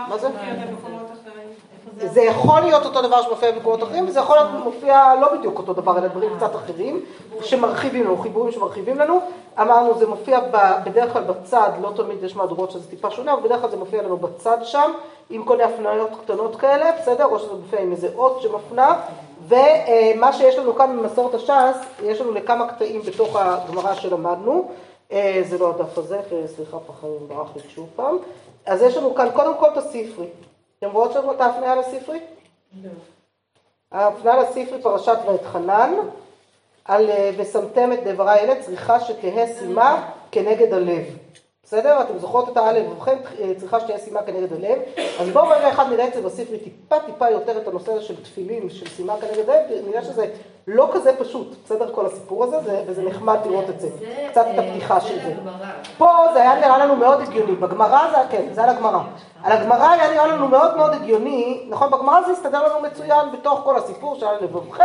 מה 0.09 0.17
זה? 0.17 0.27
שמופיע 0.27 0.53
במקומות 0.53 1.05
אחרים. 1.05 1.49
איפה 1.73 1.88
זה? 1.99 2.21
יכול 2.21 2.59
להיות 2.59 2.85
אותו 2.85 3.01
דבר 3.01 3.21
שמופיע 3.21 3.51
במקומות 3.51 3.83
אחרים, 3.83 4.07
וזה 4.07 4.19
יכול 4.19 4.35
להיות 4.35 4.49
מופיע 4.63 5.15
לא 5.21 5.37
בדיוק 5.37 5.57
אותו 5.57 5.73
דבר, 5.73 5.97
אלא 5.97 6.07
דברים 6.07 6.29
קצת 6.37 6.55
אחרים, 6.55 7.05
שמרחיבים 7.41 8.03
לנו, 8.03 8.17
חיבורים 8.17 8.51
שמרחיבים 8.51 8.97
לנו. 8.97 9.21
אמרנו, 9.61 9.99
זה 9.99 10.07
מופיע 10.07 10.39
בדרך 10.85 11.13
כלל 11.13 11.23
בצד, 11.23 11.69
לא 11.81 11.91
תמיד 11.95 12.23
יש 12.23 12.35
מהדורות 12.35 12.71
שזה 12.71 12.89
טיפה 12.89 13.09
שונה, 13.11 13.33
אבל 13.33 13.41
בדרך 13.41 13.61
כלל 13.61 13.69
זה 13.69 13.77
מופיע 13.77 14.01
לנו 14.01 14.17
בצד 14.17 14.57
שם, 14.63 14.91
עם 15.29 15.43
כל 15.43 15.57
מיני 15.57 15.73
הפניות 15.73 16.09
קטנות 16.23 16.55
כאלה, 16.55 16.91
בסדר? 17.01 17.25
או 17.25 17.39
שזה 17.39 17.53
מופיע 17.53 17.81
עם 17.81 17.91
איזה 17.91 18.07
אות 18.15 18.41
שמפנה. 18.41 19.01
ומה 19.47 20.33
שיש 20.33 20.57
לנו 20.57 20.75
כאן 20.75 20.97
במסורת 20.97 21.33
הש"ס, 21.33 21.77
יש 22.03 22.21
לנו 22.21 22.31
לכמה 22.31 22.67
קטעים 22.67 23.01
בתוך 23.01 23.35
הגמרא 23.35 23.95
שלמדנו. 23.95 24.71
אה, 25.11 25.41
זה 25.49 25.57
לא 25.57 25.69
הדף 25.69 25.97
הזה, 25.97 26.19
סליחה, 26.55 26.77
פחדים 26.87 27.27
ברח 27.27 27.47
לי 27.55 27.61
שוב 27.69 27.87
פעם. 27.95 28.17
אז 28.65 28.81
יש 28.81 28.97
לנו 28.97 29.15
כאן 29.15 29.27
קודם 29.33 29.53
כל 29.59 29.67
את 29.67 29.77
הספרי. 29.77 30.27
אתם 30.79 30.91
רואות 30.91 31.13
שם 31.13 31.31
את 31.31 31.41
ההפניה 31.41 31.75
לספרי? 31.75 32.19
ההפניה 33.91 34.37
לספרי 34.37 34.81
פרשת 34.81 35.17
ואתחנן, 35.27 35.93
על 36.85 37.09
אה, 37.09 37.31
ושמתם 37.37 37.93
את 37.93 37.99
דברי 38.03 38.39
אלה 38.39 38.63
צריכה 38.63 38.99
שתהא 38.99 39.45
סימה 39.59 40.09
כנגד 40.31 40.73
הלב. 40.73 41.03
בסדר? 41.63 42.01
אתם 42.01 42.17
זוכרות 42.17 42.49
את 42.49 42.57
האלף 42.57 42.91
ובכן 42.91 43.17
אה, 43.39 43.51
צריכה 43.57 43.79
שתהיה 43.79 43.97
סימה 43.97 44.23
כנגד 44.23 44.53
הלב. 44.53 44.79
אז 45.19 45.29
בואו 45.29 45.47
רגע 45.47 45.69
אחד 45.69 45.89
נראה 45.89 46.07
את 46.07 46.13
זה 46.13 46.21
בספרי 46.21 46.59
טיפה 46.59 46.99
טיפה 47.05 47.29
יותר 47.29 47.57
את 47.57 47.67
הנושא 47.67 47.91
הזה 47.91 48.01
של 48.01 48.23
תפילין, 48.23 48.69
של 48.69 48.89
סימה 48.89 49.15
כנגד 49.21 49.49
הלב, 49.49 49.87
נראה 49.87 50.03
שזה 50.03 50.25
לא 50.71 50.89
כזה 50.93 51.11
פשוט, 51.19 51.47
בסדר? 51.65 51.91
כל 51.91 52.05
הסיפור 52.05 52.43
הזה, 52.43 52.59
זה, 52.59 52.83
וזה 52.87 53.03
נחמד 53.03 53.37
לראות 53.45 53.69
את 53.69 53.79
זה. 53.79 53.89
קצת 54.31 54.45
את 54.53 54.59
הפתיחה 54.59 55.01
של 55.01 55.19
זה. 55.23 55.33
פה 55.97 56.07
זה 56.33 56.41
היה 56.41 56.55
נראה 56.55 56.77
לנו 56.77 56.95
מאוד 56.95 57.21
הגיוני, 57.21 57.55
בגמרא 57.55 58.11
זה, 58.11 58.17
כן, 58.31 58.45
זה 58.51 58.63
על 58.63 58.69
הגמרא. 58.69 58.99
על 59.43 59.51
הגמרא 59.51 59.89
היה 59.89 60.11
נראה 60.11 60.27
לנו 60.27 60.47
מאוד 60.47 60.77
מאוד 60.77 60.93
הגיוני, 60.93 61.65
נכון, 61.69 61.91
בגמרא 61.91 62.21
זה 62.25 62.31
הסתדר 62.31 62.67
לנו 62.67 62.79
מצוין 62.79 63.31
בתוך 63.31 63.61
כל 63.63 63.75
הסיפור 63.75 64.15
שהיה 64.15 64.31
לבבכם, 64.41 64.83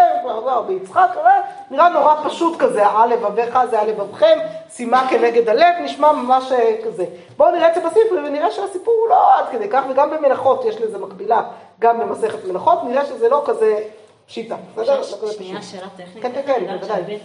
ביצחק, 0.67 1.09
אה, 1.17 1.41
נראה 1.71 1.89
נורא 1.89 2.15
פשוט 2.25 2.59
כזה, 2.59 2.87
על 2.87 3.09
לבביך 3.09 3.59
זה 3.71 3.81
על 3.81 3.89
לבבכם, 3.89 4.39
שימה 4.71 5.07
כנגד 5.11 5.49
הלב, 5.49 5.75
נשמע 5.81 6.13
ממש 6.13 6.53
אה, 6.53 6.77
כזה. 6.85 7.05
בואו 7.37 7.51
נראה 7.51 7.69
את 7.69 7.75
זה 7.75 7.81
בספרי 7.81 8.27
ונראה 8.27 8.51
שהסיפור 8.51 8.95
הוא 9.01 9.09
לא 9.09 9.39
עד 9.39 9.45
כדי 9.53 9.69
כך, 9.69 9.83
וגם 9.91 10.11
במלאכות 10.11 10.65
יש 10.65 10.81
לזה 10.81 10.99
מקבילה, 10.99 11.43
גם 11.81 12.01
במסכת 12.01 12.45
מלאכות, 12.45 12.85
נראה 12.85 13.07
שזה 13.07 13.29
לא 13.29 13.43
כזה 13.47 13.79
פשיטה, 14.27 14.57
בסדר? 14.73 15.01
לא 15.23 15.33
שנייה. 15.33 15.63
שאלה 15.63 15.89
טכנית. 15.97 16.23
כן, 16.23 16.33
כן, 16.35 16.43
כן, 16.47 16.79
בוודאי. 16.79 17.19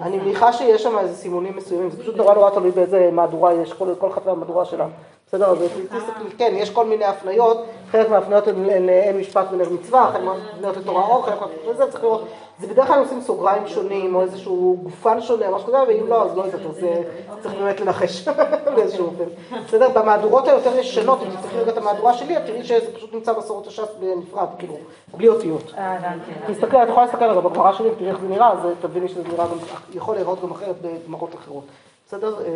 אני 0.00 0.18
מניחה 0.18 0.52
שיש 0.52 0.82
שם 0.82 0.98
איזה 0.98 1.16
סימונים 1.16 1.56
מסוימים, 1.56 1.90
זה 1.90 2.02
פשוט 2.02 2.16
נורא 2.16 2.34
נורא 2.34 2.50
תלוי 2.50 2.70
באיזה 2.70 3.10
מהדורה 3.12 3.54
יש, 3.54 3.72
כל, 3.72 4.08
אחת 4.12 4.26
מהמהדורה 4.26 4.64
שלה. 4.64 4.86
בסדר, 5.26 5.46
אז 5.46 5.58
תסתכלי, 5.86 6.30
כן, 6.38 6.52
יש 6.56 6.70
כל 6.70 6.86
מיני 6.86 7.04
הפניות, 7.04 7.66
חלק 7.94 8.10
מההפניות 8.10 8.48
הן 8.48 8.64
לאין 8.86 9.18
משפט 9.18 9.46
ונר 9.52 9.68
מצווה, 9.70 10.10
חלק 10.12 10.22
מההפניות 10.22 10.76
לתורה 10.76 11.02
אור, 11.02 11.26
חלק 11.26 11.40
מההפניות 11.40 11.74
לזה, 11.74 11.90
צריך 11.90 12.04
לראות, 12.04 12.24
זה 12.58 12.66
בדרך 12.66 12.86
כלל 12.86 12.98
עושים 12.98 13.20
סוגריים 13.20 13.68
שונים, 13.68 14.14
או 14.14 14.22
איזשהו 14.22 14.78
גופן 14.82 15.20
שונה, 15.20 15.50
משהו 15.50 15.66
כזה, 15.68 15.82
ואם 15.88 16.06
לא, 16.06 16.22
אז 16.22 16.36
לא 16.36 16.42
יודעת, 16.42 16.60
אז 16.60 16.84
אה, 16.84 17.02
צריך 17.42 17.54
באמת 17.54 17.80
לנחש 17.80 18.28
באיזשהו 18.76 19.06
אופן. 19.06 19.58
בסדר, 19.66 19.88
במהדורות 19.88 20.48
היותר 20.48 20.76
ישנות, 20.76 21.18
אם 21.22 21.36
תסתכלי 21.36 21.60
רגע 21.60 21.72
את 21.72 21.78
המהדורה 21.78 22.14
שלי, 22.14 22.36
את 22.36 22.42
תראי 22.46 22.64
שזה 22.64 22.94
פשוט 22.94 23.14
נמצא 23.14 23.32
מסורת 23.38 23.66
הש"ס 23.66 23.88
בנפרד, 24.00 24.48
כאילו, 24.58 24.76
בלי 25.16 25.28
אותיות. 25.28 25.72
אה. 25.76 26.14
תסתכלי, 26.46 26.82
את 26.82 26.88
יכולה 26.88 27.06
להסתכל 27.06 27.24
רגע 27.24 27.40
בגמרא 27.40 27.72
שלי, 27.72 27.88
תראי 27.98 28.10
איך 28.10 28.20
זה 28.20 28.28
נראה, 28.28 28.52
אז 28.52 28.58
תביני 28.80 29.08
שזה 29.08 29.22
נראה 29.22 29.46
גם, 29.46 29.56
יכול 29.94 30.14
להיראות 30.14 30.42
גם 30.42 30.50
אחרת 30.50 30.76
בגמרות 30.82 31.34
אחרות. 31.34 31.64
בסדר? 32.06 32.40
אה, 32.40 32.50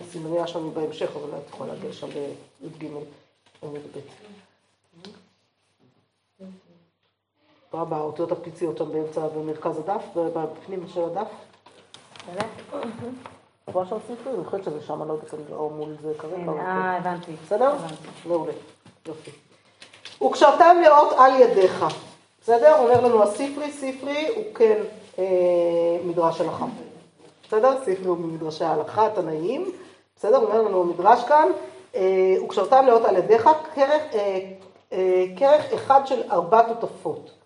הסימניה 0.00 0.46
שלנו 0.46 0.70
בהמשך, 0.70 1.10
אבל 1.16 1.38
את 1.38 1.48
יכולה 1.48 1.72
להגיע 1.72 1.92
שם 1.92 2.06
בי"ג 2.60 2.86
עמוד 3.62 3.82
ב'. 3.96 4.39
רואה 7.72 7.84
באותיות 7.84 8.32
הפיציות 8.32 8.78
שם 8.78 8.92
באמצע, 8.92 9.28
במרכז 9.28 9.78
הדף, 9.78 10.02
בפנים 10.14 10.88
של 10.88 11.04
הדף. 11.04 11.28
את 13.64 13.74
רואה 13.74 13.86
שם 13.86 13.96
ספרי? 14.08 14.34
אני 14.34 14.44
חושבת 14.44 14.64
שזה 14.64 14.80
שם, 14.80 15.02
אני 15.02 15.08
לא 15.08 15.14
יודעת 15.14 15.34
או 15.52 15.70
מול 15.70 15.96
זה 16.02 16.12
כרגע. 16.18 16.52
אה, 16.52 16.96
הבנתי. 16.96 17.32
בסדר? 17.44 17.76
מעולה. 18.26 18.52
יופי. 19.08 19.30
וקשרתם 20.22 20.76
לאות 20.84 21.12
על 21.18 21.40
ידיך. 21.40 21.84
בסדר? 22.42 22.78
אומר 22.78 23.00
לנו 23.00 23.22
הספרי, 23.22 23.72
ספרי 23.72 24.28
הוא 24.36 24.54
כן 24.54 24.82
אה, 25.18 25.24
מדרש 26.04 26.40
הלכה. 26.40 26.66
בסדר? 27.48 27.80
ספרי 27.80 28.06
הוא 28.06 28.18
ממדרשי 28.18 28.64
ההלכה, 28.64 29.06
התנאים. 29.06 29.72
בסדר? 30.16 30.36
אומר 30.36 30.62
לנו 30.62 30.82
המדרש 30.82 31.24
כאן, 31.24 31.48
אה, 31.94 32.34
וקשרתם 32.44 32.86
לאות 32.86 33.04
על 33.04 33.16
ידיך 33.16 33.48
אה, 34.92 35.24
כרך 35.36 35.72
אחד 35.72 36.00
של 36.06 36.22
ארבע 36.30 36.62
תותפות. 36.62 37.39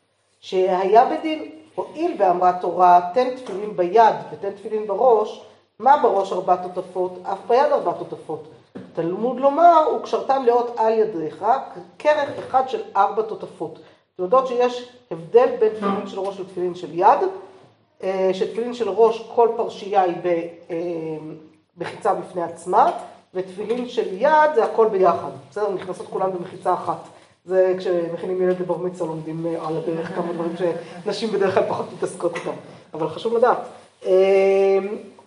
שהיה 0.44 1.04
בדין, 1.04 1.50
הואיל 1.74 2.14
ואמרה 2.18 2.52
תורה, 2.60 3.00
תן 3.14 3.36
תפילין 3.36 3.76
ביד 3.76 4.14
ותן 4.32 4.50
תפילין 4.50 4.86
בראש, 4.86 5.44
מה 5.78 5.96
בראש 6.02 6.32
ארבע 6.32 6.56
תותפות? 6.56 7.18
אף 7.22 7.38
ביד 7.48 7.72
ארבע 7.72 7.92
תותפות. 7.92 8.48
תלמוד 8.92 9.40
לומר, 9.40 9.96
וקשרתם 9.96 10.42
לאות 10.46 10.74
על 10.76 10.92
ידיך, 10.92 11.44
כרך 11.98 12.38
אחד 12.38 12.68
של 12.68 12.82
ארבע 12.96 13.22
תותפות. 13.22 13.78
אתם 14.14 14.22
יודעות 14.22 14.46
שיש 14.46 14.88
הבדל 15.10 15.56
בין 15.60 15.68
תפילין 15.68 16.06
של 16.06 16.20
ראש 16.20 16.40
לתפילין 16.40 16.74
של 16.74 16.98
יד, 16.98 17.18
אה, 18.02 18.30
שתפילין 18.32 18.74
של 18.74 18.88
ראש, 18.88 19.30
כל 19.34 19.48
פרשייה 19.56 20.02
היא 20.02 20.16
אה, 20.70 20.76
בחיצה 21.76 22.14
בפני 22.14 22.42
עצמה, 22.42 22.90
ותפילין 23.34 23.88
של 23.88 24.22
יד 24.22 24.54
זה 24.54 24.64
הכל 24.64 24.88
ביחד, 24.88 25.30
בסדר? 25.50 25.70
נכנסות 25.70 26.06
כולן 26.06 26.32
במחיצה 26.32 26.74
אחת. 26.74 27.13
זה 27.44 27.74
כשמכינים 27.78 28.42
ילד 28.42 28.60
לבר 28.60 28.76
מצווה 28.76 29.08
לומדים 29.08 29.46
אה, 29.46 29.68
על 29.68 29.76
הדרך 29.76 30.14
כמה 30.14 30.32
דברים 30.32 30.52
שנשים 30.56 31.30
בדרך 31.30 31.54
כלל 31.54 31.62
פחות 31.68 31.86
מתעסקות 31.92 32.36
איתם, 32.36 32.50
אבל 32.94 33.08
חשוב 33.08 33.34
לדעת. 33.36 33.58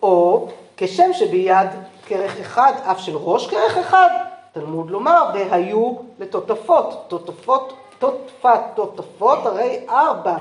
או 0.02 0.48
כשם 0.76 1.12
שביד 1.12 1.68
כרך 2.06 2.40
אחד, 2.40 2.72
אף 2.90 2.98
של 2.98 3.16
ראש 3.16 3.50
כרך 3.50 3.76
אחד, 3.76 4.08
תלמוד 4.52 4.90
לומר, 4.90 5.30
והיו 5.34 5.94
לתותפות, 6.18 7.04
תותפות, 7.08 7.72
תותפת, 7.98 8.60
תותפות, 8.74 9.46
הרי 9.46 9.86
ארבע 9.88 10.36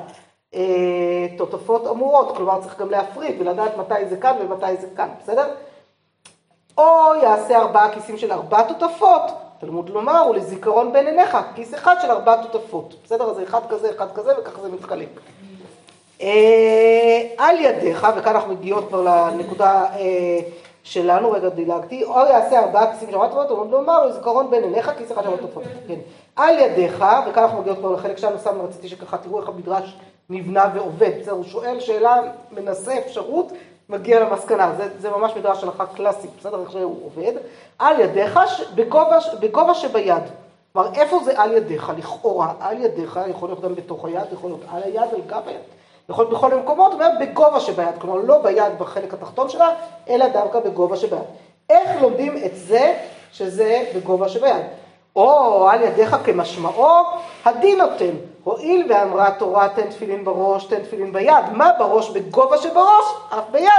אה, 0.55 1.27
תותפות 1.37 1.87
אמורות, 1.87 2.37
כלומר 2.37 2.61
צריך 2.61 2.79
גם 2.79 2.89
להפריד 2.89 3.41
ולדעת 3.41 3.77
מתי 3.77 4.05
זה 4.09 4.17
כאן 4.17 4.35
ומתי 4.41 4.77
זה 4.77 4.87
כאן, 4.95 5.09
בסדר? 5.23 5.47
או 6.77 7.15
יעשה 7.21 7.57
ארבעה 7.57 7.93
כיסים 7.93 8.17
של 8.17 8.31
ארבע 8.31 8.61
תותפות, 8.61 9.21
תלמוד 9.59 9.89
לומר, 9.89 10.27
ולזיכרון 10.29 10.93
בין 10.93 11.07
עיניך, 11.07 11.37
כיס 11.55 11.73
אחד 11.73 11.95
של 12.01 12.11
ארבע 12.11 12.43
תותפות, 12.43 12.95
בסדר? 13.03 13.29
אז 13.29 13.35
זה 13.35 13.43
אחד 13.43 13.61
כזה, 13.69 13.89
אחד 13.89 14.11
כזה, 14.11 14.31
וככה 14.39 14.61
זה 14.61 14.69
מתחלק. 14.69 15.09
אה, 16.21 17.21
על 17.37 17.55
ידיך, 17.59 18.07
וכאן 18.17 18.35
אנחנו 18.35 18.53
מגיעות 18.53 18.87
כבר 18.87 19.01
לנקודה 19.01 19.85
אה, 19.85 20.39
שלנו, 20.83 21.31
רגע 21.31 21.49
דילגתי, 21.49 22.03
או 22.03 22.19
יעשה 22.19 22.59
ארבעה 22.59 22.93
כיסים 22.93 23.09
של 23.09 23.15
ארבע 23.15 23.27
תותפות, 23.27 23.47
תלמוד 23.47 23.71
לומר, 23.71 24.01
ולזיכרון 24.05 24.49
בין 24.49 24.63
עיניך, 24.63 24.91
כיס 24.97 25.11
אחד 25.11 25.23
של 25.23 25.37
תותפות. 25.37 25.63
כן. 25.87 25.99
על 26.35 26.59
ידיך, 26.59 27.05
וכאן 27.29 27.43
אנחנו 27.43 27.61
מגיעות 27.61 27.77
כבר 27.77 27.91
לחלק 27.91 28.17
שלנו, 28.17 28.39
סתם 28.39 28.61
רציתי 28.61 28.87
שככה 28.87 29.17
תראו 29.17 29.39
איך 29.39 29.49
המדרש 29.49 29.97
נבנה 30.29 30.65
ועובד, 30.73 31.11
בסדר? 31.19 31.31
הוא 31.31 31.43
שואל 31.43 31.79
שאלה, 31.79 32.21
מנסה 32.51 32.97
אפשרות, 32.97 33.51
מגיע 33.89 34.19
למסקנה, 34.19 34.73
זה, 34.77 34.89
זה 34.99 35.09
ממש 35.09 35.31
מדרש 35.35 35.63
הלכה 35.63 35.85
קלאסי, 35.85 36.27
בסדר? 36.39 36.61
איך 36.61 36.71
שהוא 36.71 37.05
עובד. 37.05 37.33
על 37.79 37.99
ידיך, 37.99 38.39
בגובה, 38.75 39.17
בגובה 39.39 39.73
שביד. 39.73 40.23
כלומר, 40.73 40.89
איפה 40.93 41.19
זה 41.25 41.41
על 41.41 41.51
ידיך? 41.51 41.91
לכאורה, 41.97 42.53
על 42.59 42.83
ידיך, 42.83 43.19
יכול 43.29 43.49
להיות 43.49 43.61
גם 43.61 43.75
בתוך 43.75 44.05
היד, 44.05 44.23
יכול 44.33 44.49
להיות 44.49 44.61
על 44.71 44.83
היד, 44.83 45.13
על 45.13 45.21
גב 45.27 45.41
היד. 45.45 45.59
יכול 46.09 46.25
להיות 46.25 46.37
בכל 46.37 46.53
המקומות, 46.53 46.93
בגובה 47.19 47.59
שביד, 47.59 47.97
כלומר 47.99 48.19
לא 48.19 48.41
ביד 48.41 48.79
בחלק 48.79 49.13
התחתון 49.13 49.49
שלה, 49.49 49.75
אלא 50.09 50.27
דווקא 50.27 50.59
בגובה 50.59 50.95
שביד. 50.95 51.19
איך 51.69 52.01
לומדים 52.01 52.37
את 52.45 52.55
זה 52.55 52.97
שזה 53.31 53.85
בגובה 53.95 54.29
שביד? 54.29 54.65
או 55.17 55.69
על 55.69 55.81
ידיך 55.81 56.15
כמשמעו, 56.25 57.03
הדין 57.45 57.77
נותן. 57.77 58.11
הואיל 58.43 58.85
ואמרה 58.89 59.31
תורה 59.31 59.69
תן 59.69 59.89
תפילין 59.89 60.25
בראש, 60.25 60.65
תן 60.65 60.79
תפילין 60.79 61.13
ביד. 61.13 61.45
מה 61.53 61.71
בראש? 61.79 62.09
בגובה 62.09 62.57
שבראש, 62.57 63.05
אף 63.29 63.43
ביד, 63.51 63.71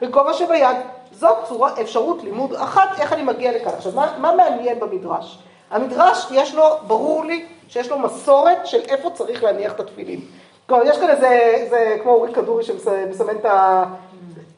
בגובה 0.00 0.34
שביד. 0.34 0.76
זאת 1.12 1.36
צורה, 1.48 1.70
אפשרות 1.80 2.22
לימוד 2.22 2.54
אחת, 2.54 2.88
איך 2.98 3.12
אני 3.12 3.22
מגיע 3.22 3.52
לכאן. 3.52 3.72
עכשיו, 3.76 3.92
מה, 3.94 4.12
מה 4.18 4.32
מעניין 4.36 4.80
במדרש? 4.80 5.38
המדרש, 5.70 6.26
יש 6.30 6.54
לו, 6.54 6.64
ברור 6.86 7.24
לי, 7.24 7.46
שיש 7.68 7.90
לו 7.90 7.98
מסורת 7.98 8.66
של 8.66 8.80
איפה 8.88 9.10
צריך 9.10 9.44
להניח 9.44 9.72
את 9.72 9.80
התפילין. 9.80 10.20
כלומר, 10.68 10.84
יש 10.86 10.98
כאן 10.98 11.10
איזה, 11.10 11.66
זה 11.70 11.96
כמו 12.02 12.12
אורי 12.12 12.34
כדורי 12.34 12.64
שמסמן 12.64 13.36
את 13.36 13.46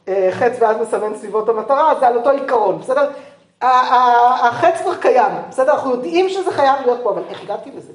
החץ 0.07 0.57
ואז 0.59 0.77
מסמן 0.81 1.15
סביבות 1.15 1.49
המטרה, 1.49 1.93
זה 1.99 2.07
על 2.07 2.17
אותו 2.17 2.29
עיקרון, 2.29 2.79
בסדר? 2.79 3.09
החץ 3.61 4.81
כבר 4.81 4.95
קיים, 4.95 5.31
בסדר? 5.49 5.73
אנחנו 5.73 5.91
יודעים 5.91 6.29
שזה 6.29 6.51
חייב 6.51 6.75
להיות 6.85 6.99
פה, 7.03 7.09
אבל 7.09 7.21
איך 7.29 7.41
הגעתי 7.41 7.71
לזה? 7.71 7.93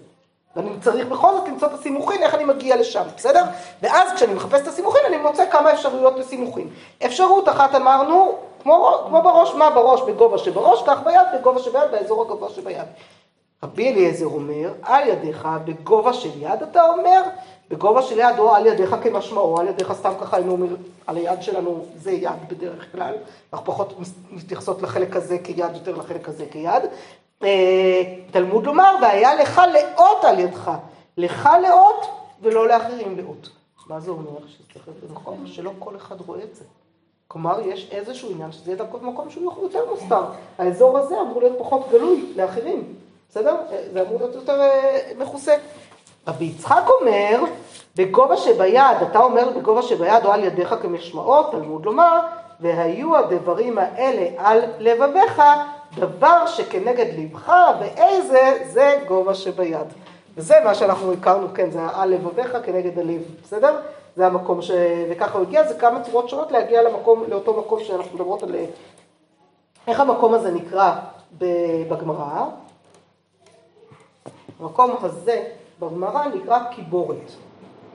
ואני 0.57 0.71
צריך 0.81 1.07
בכל 1.07 1.33
זאת 1.33 1.49
למצוא 1.49 1.69
את 1.69 1.73
הסימוכין, 1.73 2.23
איך 2.23 2.35
אני 2.35 2.45
מגיע 2.45 2.77
לשם, 2.77 3.03
בסדר? 3.17 3.43
ואז 3.83 4.13
כשאני 4.13 4.35
מחפש 4.35 4.61
את 4.61 4.67
הסימוכין, 4.67 5.01
אני 5.09 5.17
מוצא 5.17 5.51
כמה 5.51 5.73
אפשרויות 5.73 6.19
לסימוכין. 6.19 6.69
אפשרות 7.07 7.49
אחת 7.49 7.75
אמרנו, 7.75 8.39
כמו, 8.63 8.95
כמו 9.07 9.23
בראש, 9.23 9.55
מה 9.55 9.71
בראש? 9.71 10.01
בגובה 10.01 10.39
שבראש, 10.39 10.83
כך 10.87 10.99
ביד, 11.05 11.27
בגובה 11.35 11.61
שביד, 11.61 11.91
באזור 11.91 12.23
הגבוה 12.23 12.49
שביד. 12.51 12.77
רבי 13.63 13.93
אליעזר 13.93 14.27
אומר, 14.27 14.73
על 14.83 15.09
ידיך 15.09 15.49
בגובה 15.65 16.13
של 16.13 16.43
יד, 16.43 16.63
אתה 16.63 16.89
אומר, 16.89 17.23
בגובה 17.73 18.03
של 18.03 18.19
יד 18.19 18.39
או 18.39 18.55
על 18.55 18.67
ידיך 18.67 18.97
כמשמעו, 19.03 19.61
על 19.61 19.69
ידיך 19.69 19.93
סתם 19.93 20.13
ככה 20.21 20.37
היינו 20.37 20.53
אומרים, 20.53 20.77
על 21.07 21.17
היד 21.17 21.43
שלנו 21.43 21.85
זה 21.97 22.13
יד 22.13 22.49
בדרך 22.49 22.93
כלל, 22.93 23.15
אנחנו 23.53 23.67
פחות 23.67 23.95
מתייחסות 24.31 24.83
לחלק 24.83 25.17
הזה 25.17 25.39
כיד, 25.39 25.75
יותר 25.75 25.97
לחלק 25.97 26.29
הזה 26.29 26.47
כיד. 26.51 26.83
אה, 27.43 28.03
תלמוד 28.31 28.67
לומר, 28.67 28.95
והיה 29.03 29.35
לך 29.35 29.61
לאות 29.73 30.25
על 30.25 30.39
ידך, 30.39 30.71
לך 31.17 31.49
לאות 31.63 32.07
ולא 32.43 32.69
לאחרים 32.69 33.17
לאות. 33.17 33.49
מה 33.87 34.01
זה 34.01 34.11
אומר? 34.11 34.39
שצריך 34.47 34.89
להיות 34.89 35.11
במקום 35.11 35.47
שלא 35.47 35.73
כל 35.79 35.97
אחד 35.97 36.21
רואה 36.21 36.43
את 36.43 36.57
זה. 36.57 36.65
כלומר, 37.29 37.61
יש 37.61 37.89
איזשהו 37.93 38.31
עניין 38.31 38.53
שזה 38.53 38.71
יהיה 38.71 38.79
דווקא 38.79 38.99
במקום 38.99 39.31
שהוא 39.31 39.63
יותר 39.63 39.91
מוסתר. 39.91 40.25
האזור 40.59 40.99
הזה 40.99 41.21
אמור 41.21 41.41
להיות 41.41 41.59
פחות 41.59 41.89
גלוי 41.91 42.33
לאחרים, 42.37 42.95
בסדר? 43.31 43.57
זה 43.93 44.03
אמור 44.03 44.19
להיות 44.19 44.35
יותר 44.35 44.61
אה, 44.61 45.13
מכוסה. 45.19 45.55
רבי 46.27 46.45
יצחק 46.45 46.83
אומר, 47.01 47.45
בגובה 47.97 48.37
שביד, 48.37 49.03
אתה 49.11 49.19
אומר 49.19 49.49
בגובה 49.57 49.83
שביד 49.83 50.25
או 50.25 50.33
על 50.33 50.45
ידיך 50.45 50.75
כמשמעות, 50.83 51.51
תלמוד 51.51 51.85
לומר, 51.85 52.19
והיו 52.61 53.17
הדברים 53.17 53.79
האלה 53.79 54.27
על 54.37 54.61
לבביך, 54.79 55.43
דבר 55.95 56.47
שכנגד 56.47 57.07
לבך, 57.19 57.53
ואיזה 57.81 58.59
זה 58.67 58.97
גובה 59.09 59.35
שביד. 59.35 59.87
וזה 60.37 60.55
מה 60.65 60.75
שאנחנו 60.75 61.13
הכרנו, 61.13 61.47
כן, 61.55 61.71
זה 61.71 61.81
על 61.95 62.09
לבביך 62.09 62.57
כנגד 62.65 62.99
הלב, 62.99 63.23
בסדר? 63.43 63.81
זה 64.17 64.27
המקום 64.27 64.63
ש... 64.63 64.71
וככה 65.11 65.39
הוא 65.39 65.47
הגיע, 65.47 65.69
זה 65.69 65.75
כמה 65.75 66.03
צורות 66.03 66.29
שונות 66.29 66.53
להגיע 66.53 66.83
למקום, 66.83 67.25
לאותו 67.29 67.61
מקום 67.61 67.85
שאנחנו 67.85 68.15
מדברות 68.15 68.43
על... 68.43 68.55
איך 69.87 70.01
המקום 70.01 70.35
הזה 70.35 70.51
נקרא 70.51 70.93
בגמרא? 71.89 72.45
המקום 74.61 74.97
הזה 75.03 75.45
בגמרא 75.83 76.27
נקרא 76.27 76.59
קיבורת. 76.71 77.33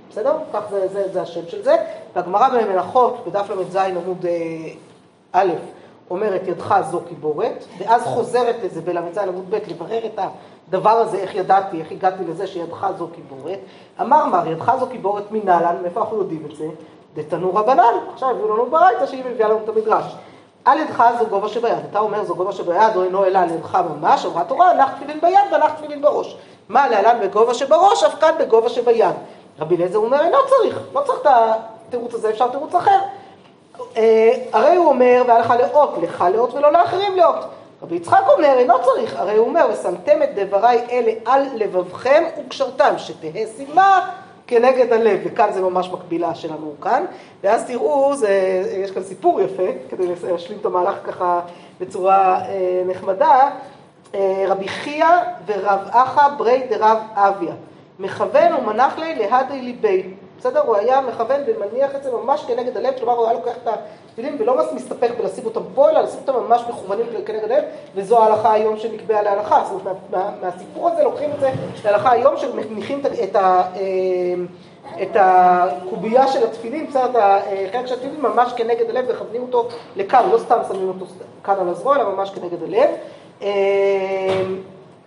בסדר? 0.10 0.34
כך 0.54 0.62
זה, 0.70 0.88
זה, 0.88 1.14
זה 1.14 1.22
השם 1.22 1.48
של 1.48 1.64
זה. 1.64 1.76
והגמרא 2.16 2.50
במלאכות, 2.50 3.28
בדף 3.28 3.50
ל"ז 3.50 3.76
עמוד 3.76 4.26
אה, 4.26 4.32
א', 5.32 5.52
אומרת 6.10 6.42
ידך 6.48 6.76
זו 6.92 7.02
קיבורת, 7.08 7.66
ואז 7.78 8.04
חוזרת 8.04 8.56
לזה 8.64 8.82
בל"ז 8.82 9.18
עמוד 9.18 9.46
ב' 9.50 9.56
לברר 9.68 10.06
את 10.06 10.20
הדבר 10.70 10.90
הזה, 10.90 11.18
איך 11.18 11.36
ידעתי, 11.36 11.80
איך 11.80 11.92
הגעתי 11.92 12.24
לזה 12.28 12.48
שידך 12.48 12.88
זו 12.98 13.08
קיבורת. 13.08 13.60
אמר 14.02 14.26
מר, 14.26 14.48
ידך 14.48 14.74
זו 14.80 14.88
קיבורת 14.88 15.32
מנהלן, 15.32 15.76
מאיפה 15.82 16.00
אנחנו 16.00 16.18
יודעים 16.18 16.46
את 16.52 16.56
זה? 16.56 16.68
דתנו 17.16 17.56
רבנן. 17.56 17.84
עכשיו 18.14 18.30
הביאו 18.30 18.54
לנו 18.54 18.66
ברייתא 18.66 19.06
שהיא 19.06 19.24
מביאה 19.32 19.50
לנו 19.50 19.60
את 19.64 19.70
המדרש. 19.70 20.16
על 20.66 20.80
ידך 20.80 21.04
זו 21.20 21.26
גובה 21.26 21.50
שביד, 21.50 21.78
אתה 21.92 22.00
אומר 22.00 22.24
זו 22.24 22.36
גובה 22.36 22.52
שביד, 22.52 22.96
או 22.96 23.04
אינו 23.04 23.26
אלא 23.26 23.40
על 23.40 23.50
ידך 23.52 23.78
ממש, 23.90 24.26
אמרה 24.26 24.44
תורה, 24.44 24.72
הנח 24.72 24.90
תפילין 24.96 25.22
ביד 25.22 25.40
והנח 25.52 25.72
תפילין 25.72 26.02
בראש. 26.02 26.38
מה 26.70 26.88
להלן 26.88 27.20
בגובה 27.22 27.54
שבראש, 27.54 28.04
אף 28.04 28.20
כאן 28.20 28.36
בגובה 28.40 28.70
שביד. 28.70 29.16
רבי 29.60 29.76
אליעזר 29.76 29.98
אומר, 29.98 30.22
אינו 30.22 30.38
צריך, 30.50 30.80
לא 30.94 31.02
צריך 31.02 31.20
את 31.22 31.28
התירוץ 31.88 32.14
הזה, 32.14 32.30
אפשר 32.30 32.48
תירוץ 32.48 32.76
אחר. 32.76 33.00
אה, 33.98 34.34
הרי 34.54 34.76
הוא 34.76 34.88
אומר, 34.88 35.24
והיה 35.28 35.40
לך 35.40 35.54
לאות, 35.60 35.98
לך 36.02 36.26
לאות 36.34 36.54
ולא 36.54 36.72
לאחרים 36.72 37.16
לאות. 37.16 37.46
רבי 37.82 37.96
יצחק 37.96 38.24
אומר, 38.28 38.54
אינו 38.58 38.74
צריך, 38.84 39.16
הרי 39.16 39.36
הוא 39.36 39.48
אומר, 39.48 39.68
ושמתם 39.74 40.24
את 40.24 40.30
דבריי 40.36 40.86
אלה 40.92 41.12
על 41.26 41.44
לבבכם 41.56 42.24
וקשרתם, 42.40 42.94
שתהא 42.98 43.46
סימה 43.58 44.10
כנגד 44.48 44.94
הלב, 44.94 45.20
וכאן 45.24 45.50
זה 45.54 45.62
ממש 45.62 45.90
מקבילה 45.90 46.36
שלנו 46.36 46.74
כאן, 46.82 47.06
ואז 47.44 47.66
תראו, 47.66 48.16
זה, 48.16 48.64
יש 48.84 48.92
כאן 48.92 49.04
סיפור 49.04 49.42
יפה, 49.42 49.64
כדי 49.90 50.08
להשלים 50.32 50.60
את 50.60 50.66
המהלך 50.66 50.96
ככה 51.06 51.40
בצורה 51.80 52.42
אה, 52.42 52.84
נחמדה, 52.86 53.50
רבי 54.48 54.68
חייא 54.68 55.08
ורב 55.46 55.80
אחא 55.92 56.28
ברי 56.38 56.64
דרב 56.70 56.98
אביה, 57.14 57.54
מכוון 58.00 58.54
ומנח 58.54 58.98
לי 58.98 59.16
להדי 59.16 59.62
ליבי, 59.62 60.04
בסדר? 60.40 60.62
הוא 60.62 60.76
היה 60.76 61.02
מכוון 61.02 61.42
ומניח 61.48 61.96
את 61.96 62.04
זה 62.04 62.12
ממש 62.12 62.46
כנגד 62.48 62.78
הלב, 62.78 62.94
כלומר 63.00 63.14
הוא 63.14 63.26
היה 63.26 63.34
לוקח 63.34 63.52
את 63.64 63.68
התפילין 63.68 64.36
ולא 64.40 64.76
מסתפק 64.76 65.12
בלשים 65.18 65.46
אותם 65.46 65.62
פה, 65.76 65.90
אלא 65.90 66.02
לשים 66.02 66.20
אותם 66.28 66.44
ממש 66.44 66.62
מכוונים 66.70 67.06
כנגד 67.26 67.44
הלב, 67.44 67.64
וזו 67.96 68.24
ההלכה 68.24 68.54
היום 68.54 68.78
שנקבעה 68.78 69.22
להלכה. 69.22 69.64
זאת 69.64 69.82
אומרת, 69.82 69.96
מה, 70.12 70.18
מה, 70.18 70.32
מהסיפור 70.42 70.90
הזה 70.90 71.04
לוקחים 71.04 71.30
את 71.32 71.40
זה 71.40 71.52
להלכה 71.86 72.12
היום, 72.12 72.38
שמניחים 72.38 73.02
את, 73.24 73.36
ה, 73.36 73.62
אה, 73.76 73.84
את 75.02 75.12
הקובייה 75.16 76.28
של 76.28 76.44
התפילין, 76.44 76.88
בסדר, 76.88 77.06
את 77.08 77.16
החלק 77.70 77.86
של 77.86 77.94
התפילין 77.94 78.22
ממש 78.22 78.54
כנגד 78.54 78.90
הלב, 78.90 79.06
וכוונים 79.08 79.42
אותו 79.42 79.68
לכאן, 79.96 80.30
לא 80.32 80.38
סתם 80.38 80.60
שמים 80.68 80.88
אותו 80.88 81.06
כאן 81.44 81.56
על 81.60 81.70
הזרוע, 81.70 81.96
אלא 81.96 82.16
ממש 82.16 82.30
כנגד 82.30 82.64
הלב. 82.64 82.90
אה, 83.42 84.44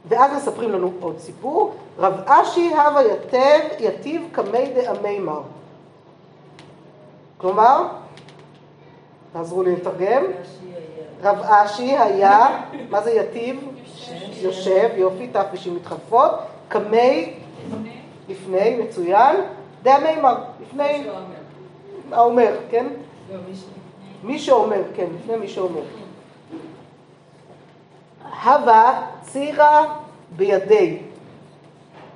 ואז 0.08 0.30
מספרים 0.36 0.72
לנו 0.72 0.92
עוד 1.00 1.18
סיפור, 1.18 1.74
רב 1.98 2.20
אשי 2.26 2.74
הווה 2.74 3.02
יתב, 3.02 3.60
יתיב 3.78 4.22
קמי 4.32 4.72
דאמימר. 4.74 5.40
כלומר, 7.38 7.86
תעזרו 9.32 9.62
לי 9.62 9.72
לתרגם. 9.76 10.24
רב 11.22 11.38
אשי 11.42 11.96
היה, 11.96 12.62
מה 12.90 13.02
זה 13.02 13.10
יתיב? 13.10 13.64
יושב, 14.40 14.88
יופי, 14.96 15.28
ת' 15.28 15.36
ושים 15.52 15.74
מתחלפות, 15.74 16.30
קמי, 16.68 17.34
לפני, 18.28 18.76
מצוין, 18.76 19.36
דאמימר, 19.82 20.36
לפני, 20.62 21.06
האומר, 22.12 22.56
כן? 22.70 22.86
מי 24.24 24.38
שאומר, 24.38 24.82
כן, 24.94 25.06
לפני 25.20 25.36
מי 25.36 25.48
שאומר. 25.48 25.80
הווה 28.44 29.00
צירה 29.22 29.84
בידי. 30.36 30.98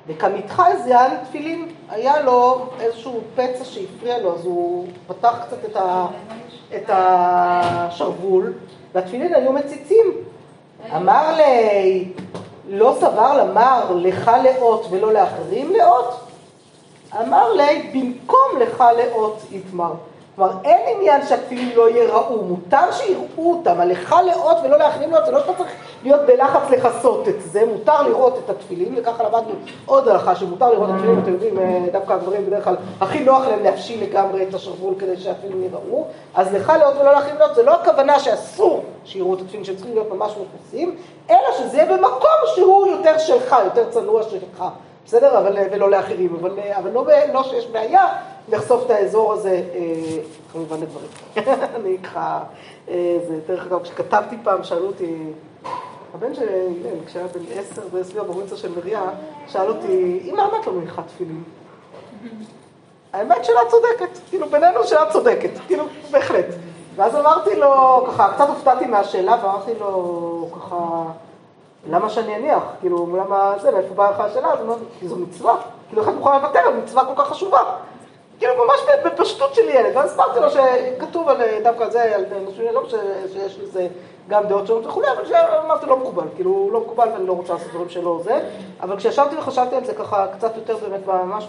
וכמתחזיין 0.07 1.13
תפילין, 1.25 1.69
היה 1.91 2.21
לו 2.21 2.67
איזשהו 2.81 3.21
פצע 3.35 3.65
שהפריע 3.65 4.19
לו, 4.19 4.35
אז 4.35 4.45
הוא 4.45 4.87
פתח 5.07 5.35
קצת 5.47 5.65
את, 5.65 5.77
ה, 5.77 6.07
את 6.77 6.85
השרוול, 6.89 8.53
והתפילין 8.95 9.35
היו 9.35 9.53
מציצים. 9.53 10.13
אמר 10.97 11.37
לי, 11.37 12.09
לא 12.69 12.97
סבר 13.01 13.45
למר 13.45 13.95
לך 13.95 14.31
לאות 14.45 14.87
ולא 14.91 15.13
לאחרים 15.13 15.73
לאות? 15.73 16.21
אמר 17.21 17.53
לי, 17.53 17.91
במקום 17.95 18.61
לך 18.61 18.85
לאות 18.97 19.39
יתמר. 19.51 19.93
כלומר, 20.37 20.53
אין 20.65 20.97
עניין 20.97 21.27
שהתפילין 21.27 21.73
לא 21.77 21.91
ייראו, 21.91 22.43
מותר 22.43 22.93
שיראו 22.93 23.53
אותם, 23.53 23.81
עליך 23.81 24.15
לאות 24.27 24.57
ולא 24.65 24.79
לאחרים 24.79 25.11
לאות, 25.11 25.27
זה 25.27 25.33
לא 25.33 25.41
שאתה 25.41 25.55
צריך 25.55 25.71
להיות 26.05 26.21
בלחץ 26.27 26.71
לכסות 26.71 27.29
את 27.29 27.43
זה, 27.43 27.67
מותר 27.67 28.03
לראות 28.03 28.39
את 28.45 28.51
התפילין, 28.51 28.95
וככה 28.97 29.25
למדנו 29.25 29.53
עוד 29.87 30.09
הלכה 30.09 30.35
שמותר 30.35 30.73
לראות 30.73 30.89
את 30.89 30.95
התפילין, 30.95 31.19
אתם 31.19 31.33
יודעים, 31.33 31.59
אה, 31.59 31.87
דווקא 31.93 32.13
הגברים 32.13 32.47
בדרך 32.47 32.65
כלל 32.65 32.77
הכי 33.01 33.25
נוח 33.25 33.47
להם 33.47 33.63
להפשיל 33.63 34.03
לגמרי 34.03 34.49
את 34.49 34.55
השרוול 34.55 34.95
כדי 34.99 35.17
שהתפילין 35.17 35.63
ייראו, 35.63 36.07
אז 36.35 36.55
לך 36.55 36.73
לאות 36.81 36.95
ולא 37.01 37.13
לאחרים 37.13 37.37
לאות, 37.39 37.55
זה 37.55 37.63
לא 37.63 37.75
הכוונה 37.75 38.19
שאסור 38.19 38.85
שיראו 39.05 39.35
את 39.35 39.41
התפילין, 39.41 39.65
שהם 39.65 39.77
צריכים 39.77 39.95
להיות 39.95 40.13
ממש 40.13 40.33
מכוסים, 40.33 40.97
אלא 41.31 41.53
שזה 41.59 41.77
יהיה 41.77 41.97
במקום 41.97 42.39
שהוא 42.55 42.87
יותר 42.87 43.19
שלך, 43.19 43.57
יותר 43.65 43.91
צנוע 43.91 44.23
שלך. 44.23 44.65
בסדר? 45.07 45.39
אבל, 45.39 45.57
ולא 45.73 45.91
לאחרים, 45.91 46.37
אבל, 46.41 46.59
אבל 46.77 46.91
לא, 46.91 47.07
לא 47.33 47.43
שיש 47.43 47.67
בעיה 47.67 48.07
לחשוף 48.49 48.87
את 48.87 48.91
האזור 48.91 49.33
הזה, 49.33 49.63
אה, 49.75 50.23
כמובן 50.53 50.77
לדברים. 50.81 51.09
אני 51.77 51.99
ככה, 51.99 52.41
אה, 52.89 53.17
זה 53.29 53.39
דרך 53.47 53.67
אגב, 53.67 53.83
כשכתבתי 53.83 54.37
פעם, 54.45 54.65
שאלו 54.65 54.87
אותי, 54.87 55.17
הבן 56.15 56.35
שלי, 56.35 56.47
כשהיה 57.07 57.27
בן 57.27 57.41
עשר, 57.55 58.03
סביב 58.03 58.21
הברוריצה 58.23 58.57
של 58.57 58.73
מריה, 58.77 59.03
שאל 59.49 59.69
אותי, 59.69 60.21
אמא, 60.25 60.41
למה 60.43 60.59
את 60.61 60.67
לא 60.67 60.73
מניחה 60.73 61.03
תפילין? 61.03 61.43
האמת 63.13 63.45
שלה 63.45 63.61
צודקת, 63.69 64.19
כאילו 64.29 64.49
בינינו 64.49 64.85
שלה 64.85 65.13
צודקת, 65.13 65.51
כאילו, 65.67 65.85
בהחלט. 66.11 66.47
ואז 66.97 67.17
אמרתי 67.17 67.57
לו, 67.57 68.05
ככה, 68.07 68.33
קצת 68.35 68.49
הופתעתי 68.49 68.87
מהשאלה, 68.87 69.37
ואמרתי 69.43 69.73
לו, 69.81 70.49
ככה, 70.57 71.03
למה 71.91 72.11
שאני 72.11 72.37
אניח? 72.37 72.63
כאילו, 72.81 73.17
למה 73.17 73.55
זה, 73.61 73.71
מאיפה 73.71 73.95
באה 73.95 74.11
לך 74.11 74.21
השאלה? 74.21 74.53
אז 74.53 74.61
אמרתי, 74.61 74.85
כי 75.01 75.09
זו 75.09 75.17
מצווה. 75.17 75.57
כאילו, 75.89 76.03
איך 76.03 76.11
את 76.11 76.15
מוכנה 76.15 76.39
לוותר 76.39 76.59
על 76.59 76.77
מצווה 76.77 77.05
כל 77.05 77.23
כך 77.23 77.29
חשובה? 77.29 77.59
כאילו, 78.39 78.53
ממש 78.65 78.81
בפשטות 79.05 79.55
של 79.55 79.69
ילד. 79.69 79.97
ואז 79.97 80.11
הסברתי 80.11 80.41
לו 80.41 80.51
שכתוב 80.51 81.29
על 81.29 81.37
דווקא 81.63 81.91
זה, 81.91 82.15
על 82.15 82.25
נשים, 82.49 82.65
לא 82.73 82.89
שיש 83.33 83.59
לזה 83.59 83.89
גם 84.29 84.47
דעות 84.49 84.67
שונות 84.67 84.87
וכולי, 84.87 85.07
אבל 85.17 85.27
שאמרתי, 85.27 85.87
לא 85.87 85.97
מקובל. 85.97 86.25
כאילו, 86.35 86.69
לא 86.73 86.81
מקובל 86.81 87.09
ואני 87.13 87.27
לא 87.27 87.33
רוצה 87.33 87.53
לעשות 87.53 87.69
דברים 87.71 87.89
שלא 87.89 88.21
זה. 88.25 88.41
אבל 88.81 88.97
כשישבתי 88.97 89.37
וחשבתי 89.37 89.77
על 89.77 89.85
זה 89.85 89.95
ככה 89.95 90.27
קצת 90.27 90.57
יותר 90.57 90.77
באמת, 90.77 91.07
ממש 91.07 91.49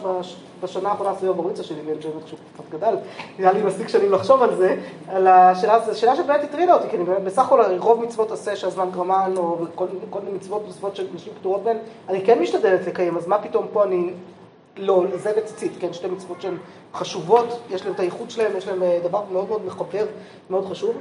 בשנה 0.63 0.89
האחרונה 0.89 1.15
סביב 1.15 1.29
הבוריצה 1.29 1.63
שלי, 1.63 1.81
באמת 1.81 2.01
שהוא 2.01 2.39
קצת 2.53 2.63
גדל, 2.69 2.95
נראה 3.39 3.51
לי 3.51 3.61
מספיק 3.61 3.87
שנים 3.87 4.11
לחשוב 4.11 4.43
על 4.43 4.55
זה, 4.55 4.75
על 5.07 5.27
השאלה, 5.27 5.79
זו 5.79 5.99
שאלה 5.99 6.15
שבאמת 6.15 6.43
הטרידה 6.43 6.73
אותי, 6.73 6.89
כי 6.89 6.95
אני 6.95 7.03
באמת, 7.03 7.23
בסך 7.23 7.45
הכל 7.45 7.61
רוב 7.77 8.03
מצוות 8.03 8.31
עשה 8.31 8.55
שהזמן 8.55 8.89
גרמן, 8.91 9.33
או 9.37 9.57
כל 10.09 10.19
מיני 10.23 10.37
מצוות 10.37 10.61
נוספות 10.67 10.95
שנשים 10.95 11.33
פטורות 11.39 11.63
בהן, 11.63 11.77
אני 12.09 12.25
כן 12.25 12.39
משתדלת 12.39 12.87
לקיים, 12.87 13.17
אז 13.17 13.27
מה 13.27 13.41
פתאום 13.41 13.67
פה 13.73 13.83
אני 13.83 14.13
לא, 14.77 15.03
זה 15.15 15.31
וציצית, 15.37 15.71
כן, 15.79 15.93
שתי 15.93 16.07
מצוות 16.07 16.41
שהן 16.41 16.57
חשובות, 16.93 17.59
יש 17.69 17.85
להם 17.85 17.93
את 17.93 17.99
הייחוד 17.99 18.29
שלהם, 18.29 18.57
יש 18.57 18.67
להם 18.67 18.83
אה, 18.83 18.99
דבר 19.03 19.21
מאוד 19.31 19.49
מאוד 19.49 19.65
מחבר, 19.65 20.05
מאוד 20.49 20.65
חשוב. 20.65 20.95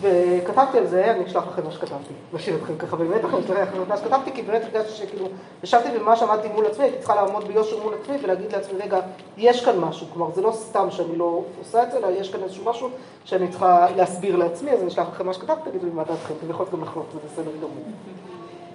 וכתבתי 0.00 0.78
על 0.78 0.86
זה, 0.86 1.10
אני 1.10 1.24
אשלח 1.26 1.44
לכם 1.52 1.64
מה 1.64 1.70
שכתבתי, 1.70 2.14
נשאיר 2.32 2.56
אתכם 2.56 2.76
ככה 2.78 2.96
באמת, 2.96 3.24
אני 3.24 3.44
אשלח 3.44 3.58
לכם 3.68 3.88
מה 3.88 3.96
שכתבתי, 3.96 4.32
כי 4.32 4.42
באמת 4.42 4.62
הרגשתי 4.62 4.92
שכאילו, 4.92 5.26
ישבתי 5.64 5.88
וממש 5.96 6.22
עמדתי 6.22 6.48
מול 6.48 6.66
עצמי, 6.66 6.84
הייתי 6.84 6.98
צריכה 6.98 7.14
לעמוד 7.14 7.48
ביושר 7.48 7.82
מול 7.82 7.94
עצמי 8.02 8.16
ולהגיד 8.22 8.52
לעצמי, 8.52 8.78
רגע, 8.78 9.00
יש 9.36 9.64
כאן 9.64 9.78
משהו, 9.78 10.06
כלומר 10.12 10.32
זה 10.34 10.42
לא 10.42 10.52
סתם 10.52 10.90
שאני 10.90 11.16
לא 11.16 11.42
עושה 11.60 11.82
את 11.82 11.92
זה, 11.92 11.98
אלא 11.98 12.06
יש 12.20 12.32
כאן 12.32 12.42
איזשהו 12.42 12.64
משהו 12.64 12.88
שאני 13.24 13.48
צריכה 13.48 13.86
להסביר 13.96 14.36
לעצמי, 14.36 14.70
אז 14.70 14.80
אני 14.80 14.88
אשלח 14.88 15.08
לכם 15.08 15.26
מה 15.26 15.34
שכתבתי, 15.34 15.70
תגידו 15.70 15.86
לי 15.86 15.92
מה 15.92 16.04
דעתכם, 16.04 16.34
אתם 16.38 16.50
יכולים 16.50 16.72
גם 16.72 16.82
לחלוק, 16.82 17.06
זה 17.12 17.18
בסדר 17.26 17.50
גמור. 17.56 17.84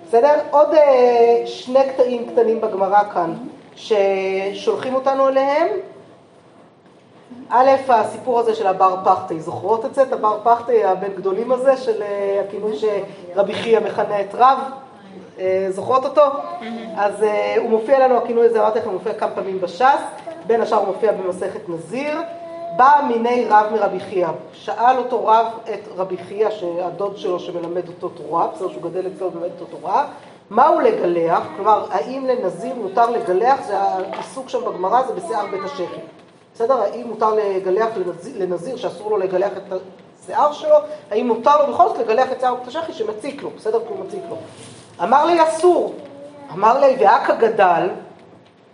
בסדר? 0.08 0.40
עוד 0.52 0.74
אה, 0.74 1.44
שני 1.46 1.80
קטעים 1.94 2.30
קטנים 2.32 2.62
בגמרא 2.62 3.04
כאן, 3.14 3.34
ששולחים 3.76 4.96
אותנו 4.96 5.28
אליהם. 5.28 5.68
א', 7.50 7.70
הסיפור 7.90 8.40
הזה 8.40 8.56
של 8.56 8.68
הבר 8.68 8.96
פחתי, 9.04 9.40
זוכרות 9.40 9.86
את 9.86 9.96
זה? 9.96 10.04
את 10.04 10.14
הבר 10.14 10.40
פחתי, 10.44 10.84
הבן 10.84 11.14
גדולים 11.16 11.52
הזה, 11.52 11.78
של 11.78 12.02
אה, 12.02 12.42
הכינוי 12.48 12.74
שרבי 12.78 13.54
חייא 13.54 13.80
מכנה 13.80 14.22
את 14.22 14.36
רב? 14.36 14.60
אה, 15.40 15.68
זוכרות 15.70 16.06
אותו? 16.06 16.22
אז 16.98 17.24
אה, 17.24 17.56
הוא 17.58 17.70
מופיע 17.70 18.08
לנו, 18.08 18.18
הכינוי 18.18 18.46
הזה, 18.46 18.60
אמרתי 18.60 18.80
לכם, 18.80 18.88
הוא 18.88 18.94
מופיע 18.94 19.14
כמה 19.14 19.32
פעמים 19.32 19.62
בש"ס, 19.62 20.02
בין 20.48 20.62
השאר 20.62 20.78
הוא 20.78 20.88
מופיע 20.88 21.12
במסכת 21.12 21.70
נזיר. 21.70 22.22
בא 22.78 23.02
מיני 23.08 23.46
רב 23.50 23.66
מרבי 23.72 24.00
חייא, 24.00 24.28
שאל 24.54 24.98
אותו 24.98 25.26
רב 25.26 25.46
את 25.74 25.88
רבי 25.98 26.18
חייא, 26.18 26.50
שהדוד 26.50 27.18
שלו 27.18 27.40
שמלמד 27.40 27.88
אותו 27.88 28.10
תורה, 28.10 28.48
בסדר 28.48 28.70
שהוא 28.70 28.84
גדל 28.84 29.08
אצלו 29.08 29.32
ומלמד 29.32 29.50
אותו 29.60 29.78
תורה, 29.78 30.06
מהו 30.50 30.80
לגלח? 30.80 31.44
כלומר, 31.56 31.86
האם 31.92 32.26
לנזיר 32.26 32.76
מותר 32.76 33.10
לגלח? 33.10 33.60
זה 33.68 33.80
העיסוק 33.80 34.50
שם 34.50 34.60
בגמרא, 34.66 35.02
זה 35.08 35.14
בשיער 35.14 35.46
בית 35.52 35.62
השכם. 35.66 36.02
בסדר? 36.60 36.82
האם 36.82 37.08
מותר 37.08 37.34
לגלח 37.34 37.90
לנזיר, 37.98 38.34
לנזיר 38.38 38.78
שאסור 38.78 39.12
לו 39.12 39.18
לגלח 39.18 39.52
את 39.58 39.74
השיער 40.24 40.52
שלו? 40.52 40.76
האם 41.12 41.28
מותר 41.28 41.66
לו 41.66 41.74
בכל 41.74 41.88
זאת 41.88 41.98
לגלח 41.98 42.32
את 42.32 42.40
שיער 42.40 42.56
השכי 42.68 42.94
שמציק 42.94 43.44
לו? 43.44 43.50
בסדר? 43.50 43.80
כי 43.80 43.86
הוא 43.90 44.06
מציק 44.06 44.24
לו. 44.30 44.38
אמר 45.04 45.26
לי 45.26 45.44
אסור. 45.44 45.94
אמר 46.54 46.80
לי, 46.80 46.96
ואכא 47.00 47.36
גדל, 47.36 47.90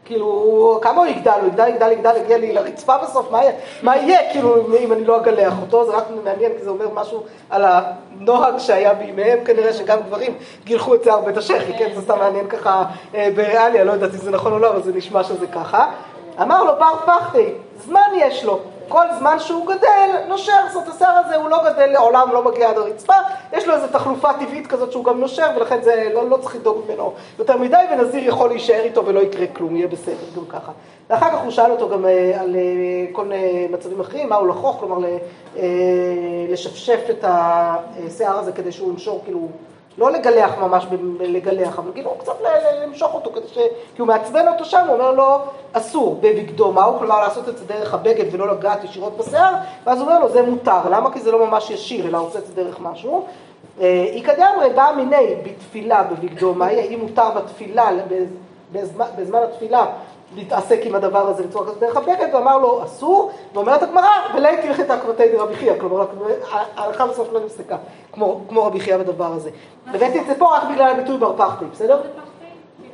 כאילו, 0.05 0.79
כמה 0.81 0.97
הוא 0.97 1.05
יגדל? 1.05 1.31
הוא 1.41 1.47
יגדל, 1.47 1.67
יגדל, 1.67 1.91
יגדל, 1.91 2.17
יגיע 2.17 2.37
לי 2.37 2.53
לרצפה 2.53 2.97
בסוף, 2.97 3.31
מה, 3.31 3.39
מה 3.83 3.97
יהיה, 3.97 4.31
כאילו, 4.31 4.77
אם 4.77 4.93
אני 4.93 5.05
לא 5.05 5.17
אגלח 5.17 5.53
אותו? 5.61 5.85
זה 5.85 5.91
רק 5.91 6.03
מעניין, 6.23 6.51
כי 6.57 6.63
זה 6.63 6.69
אומר 6.69 6.89
משהו 6.93 7.23
על 7.49 7.65
הנוהג 7.65 8.57
שהיה 8.57 8.93
בימיהם, 8.93 9.43
כנראה 9.45 9.73
שגם 9.73 9.99
גברים 10.07 10.33
גילחו 10.63 10.95
את 10.95 11.03
שיער 11.03 11.21
בית 11.21 11.37
השחי, 11.37 11.77
כן? 11.77 11.89
זה 11.95 12.01
סתם 12.01 12.19
מעניין 12.19 12.47
ככה 12.47 12.83
אה, 13.15 13.29
בריאליה, 13.35 13.83
לא 13.83 13.91
יודעת 13.91 14.13
אם 14.13 14.17
זה 14.17 14.31
נכון 14.31 14.51
או 14.53 14.59
לא, 14.59 14.69
אבל 14.69 14.83
זה 14.83 14.93
נשמע 14.93 15.23
שזה 15.23 15.47
ככה. 15.47 15.91
אמר 16.41 16.63
לו 16.63 16.71
בר 16.79 16.95
פחתי, 17.05 17.53
זמן 17.85 18.09
יש 18.15 18.43
לו. 18.43 18.59
כל 18.87 19.05
זמן 19.19 19.39
שהוא 19.39 19.65
גדל, 19.67 20.09
נושר, 20.27 20.61
זאת 20.73 20.87
השיער 20.87 21.17
הזה 21.25 21.35
הוא 21.35 21.49
לא 21.49 21.57
גדל 21.63 21.85
לעולם, 21.85 22.29
לא 22.33 22.43
מגיע 22.43 22.69
עד 22.69 22.77
הרצפה, 22.77 23.13
יש 23.53 23.67
לו 23.67 23.73
איזו 23.73 23.87
תחלופה 23.91 24.33
טבעית 24.33 24.67
כזאת 24.67 24.91
שהוא 24.91 25.03
גם 25.03 25.19
נושר, 25.19 25.47
ולכן 25.55 25.81
זה 25.81 26.09
לא, 26.13 26.29
לא 26.29 26.37
צריך 26.37 26.55
לדאוג 26.55 26.81
ממנו 26.87 27.13
יותר 27.39 27.57
מדי, 27.57 27.77
ונזיר 27.91 28.27
יכול 28.27 28.49
להישאר 28.49 28.83
איתו 28.83 29.05
ולא 29.05 29.19
יקרה 29.19 29.47
כלום, 29.47 29.75
יהיה 29.75 29.87
בסדר 29.87 30.25
גם 30.35 30.45
ככה. 30.45 30.71
ואחר 31.09 31.29
כך 31.31 31.43
הוא 31.43 31.51
שאל 31.51 31.71
אותו 31.71 31.89
גם 31.89 32.05
אה, 32.05 32.41
על 32.41 32.55
אה, 32.55 32.61
כל 33.11 33.25
מיני 33.25 33.67
מצבים 33.71 33.99
אחרים, 33.99 34.29
מהו 34.29 34.45
לחוך, 34.45 34.77
כלומר 34.79 35.07
אה, 35.57 35.63
לשפשף 36.49 36.99
את 37.09 37.25
השיער 37.27 38.37
הזה 38.37 38.51
כדי 38.51 38.71
שהוא 38.71 38.91
ינשור 38.91 39.21
כאילו 39.25 39.47
לא 39.97 40.11
לגלח 40.11 40.57
ממש, 40.57 40.85
לגלח, 41.19 41.79
אבל 41.79 41.91
כאילו 41.93 42.11
קצת 42.19 42.33
למשוך 42.83 43.13
אותו, 43.13 43.31
כדי 43.31 43.47
ש... 43.47 43.57
כי 43.95 44.01
הוא 44.01 44.07
מעצבן 44.07 44.47
אותו 44.47 44.65
שם, 44.65 44.85
הוא 44.87 44.93
אומר 44.93 45.11
לו, 45.11 45.37
אסור, 45.73 46.15
בבגדו, 46.21 46.71
מהו? 46.71 46.99
כלומר 46.99 47.19
לעשות 47.19 47.49
את 47.49 47.57
זה 47.57 47.65
דרך 47.65 47.93
הבגד 47.93 48.25
ולא 48.31 48.47
לגעת 48.47 48.83
ישירות 48.83 49.17
בשיער, 49.17 49.53
ואז 49.83 49.99
הוא 49.99 50.07
אומר 50.07 50.19
לו, 50.19 50.29
זה 50.29 50.41
מותר, 50.41 50.89
למה? 50.91 51.13
כי 51.13 51.19
זה 51.19 51.31
לא 51.31 51.47
ממש 51.47 51.69
ישיר, 51.69 52.07
אלא 52.07 52.17
עושה 52.17 52.39
את 52.39 52.47
זה 52.47 52.53
דרך 52.55 52.79
משהו. 52.79 53.25
אה, 53.81 54.05
איכא 54.13 54.33
דאמרי 54.33 54.69
באה 54.69 54.95
מיני 54.95 55.35
בתפילה 55.43 56.03
בבגדו, 56.03 56.53
מהי? 56.53 56.79
האם 56.79 56.99
מותר 56.99 57.29
בתפילה, 57.35 57.89
בזמן, 58.71 59.05
בזמן 59.17 59.39
התפילה, 59.43 59.85
להתעסק 60.35 60.79
עם 60.83 60.95
הדבר 60.95 61.27
הזה 61.27 61.43
בצורה 61.43 61.65
כזאת. 61.65 61.79
דרך 61.79 61.97
הבגד, 61.97 62.27
ואמר 62.33 62.57
לו, 62.57 62.83
אסור, 62.83 63.31
ואומרת 63.53 63.83
הגמרא, 63.83 64.07
ולית 64.35 64.59
הלכת 64.65 64.89
עקבתי 64.89 65.31
דרבי 65.31 65.55
חייא, 65.55 65.73
כלומר, 65.79 66.05
ההלכה 66.77 67.07
בסוף 67.07 67.27
לא 67.33 67.39
נפסקה, 67.45 67.77
כמו, 68.11 68.39
כמו 68.49 68.63
רבי 68.65 68.79
חייא 68.79 68.97
בדבר 68.97 69.33
הזה. 69.33 69.49
הבאתי 69.87 70.19
את 70.21 70.25
זה 70.27 70.35
פה 70.39 70.57
רק 70.57 70.63
בגלל 70.73 70.89
הביטוי 70.89 71.17
בר 71.17 71.33
פחתי, 71.37 71.65
בסדר? 71.71 72.01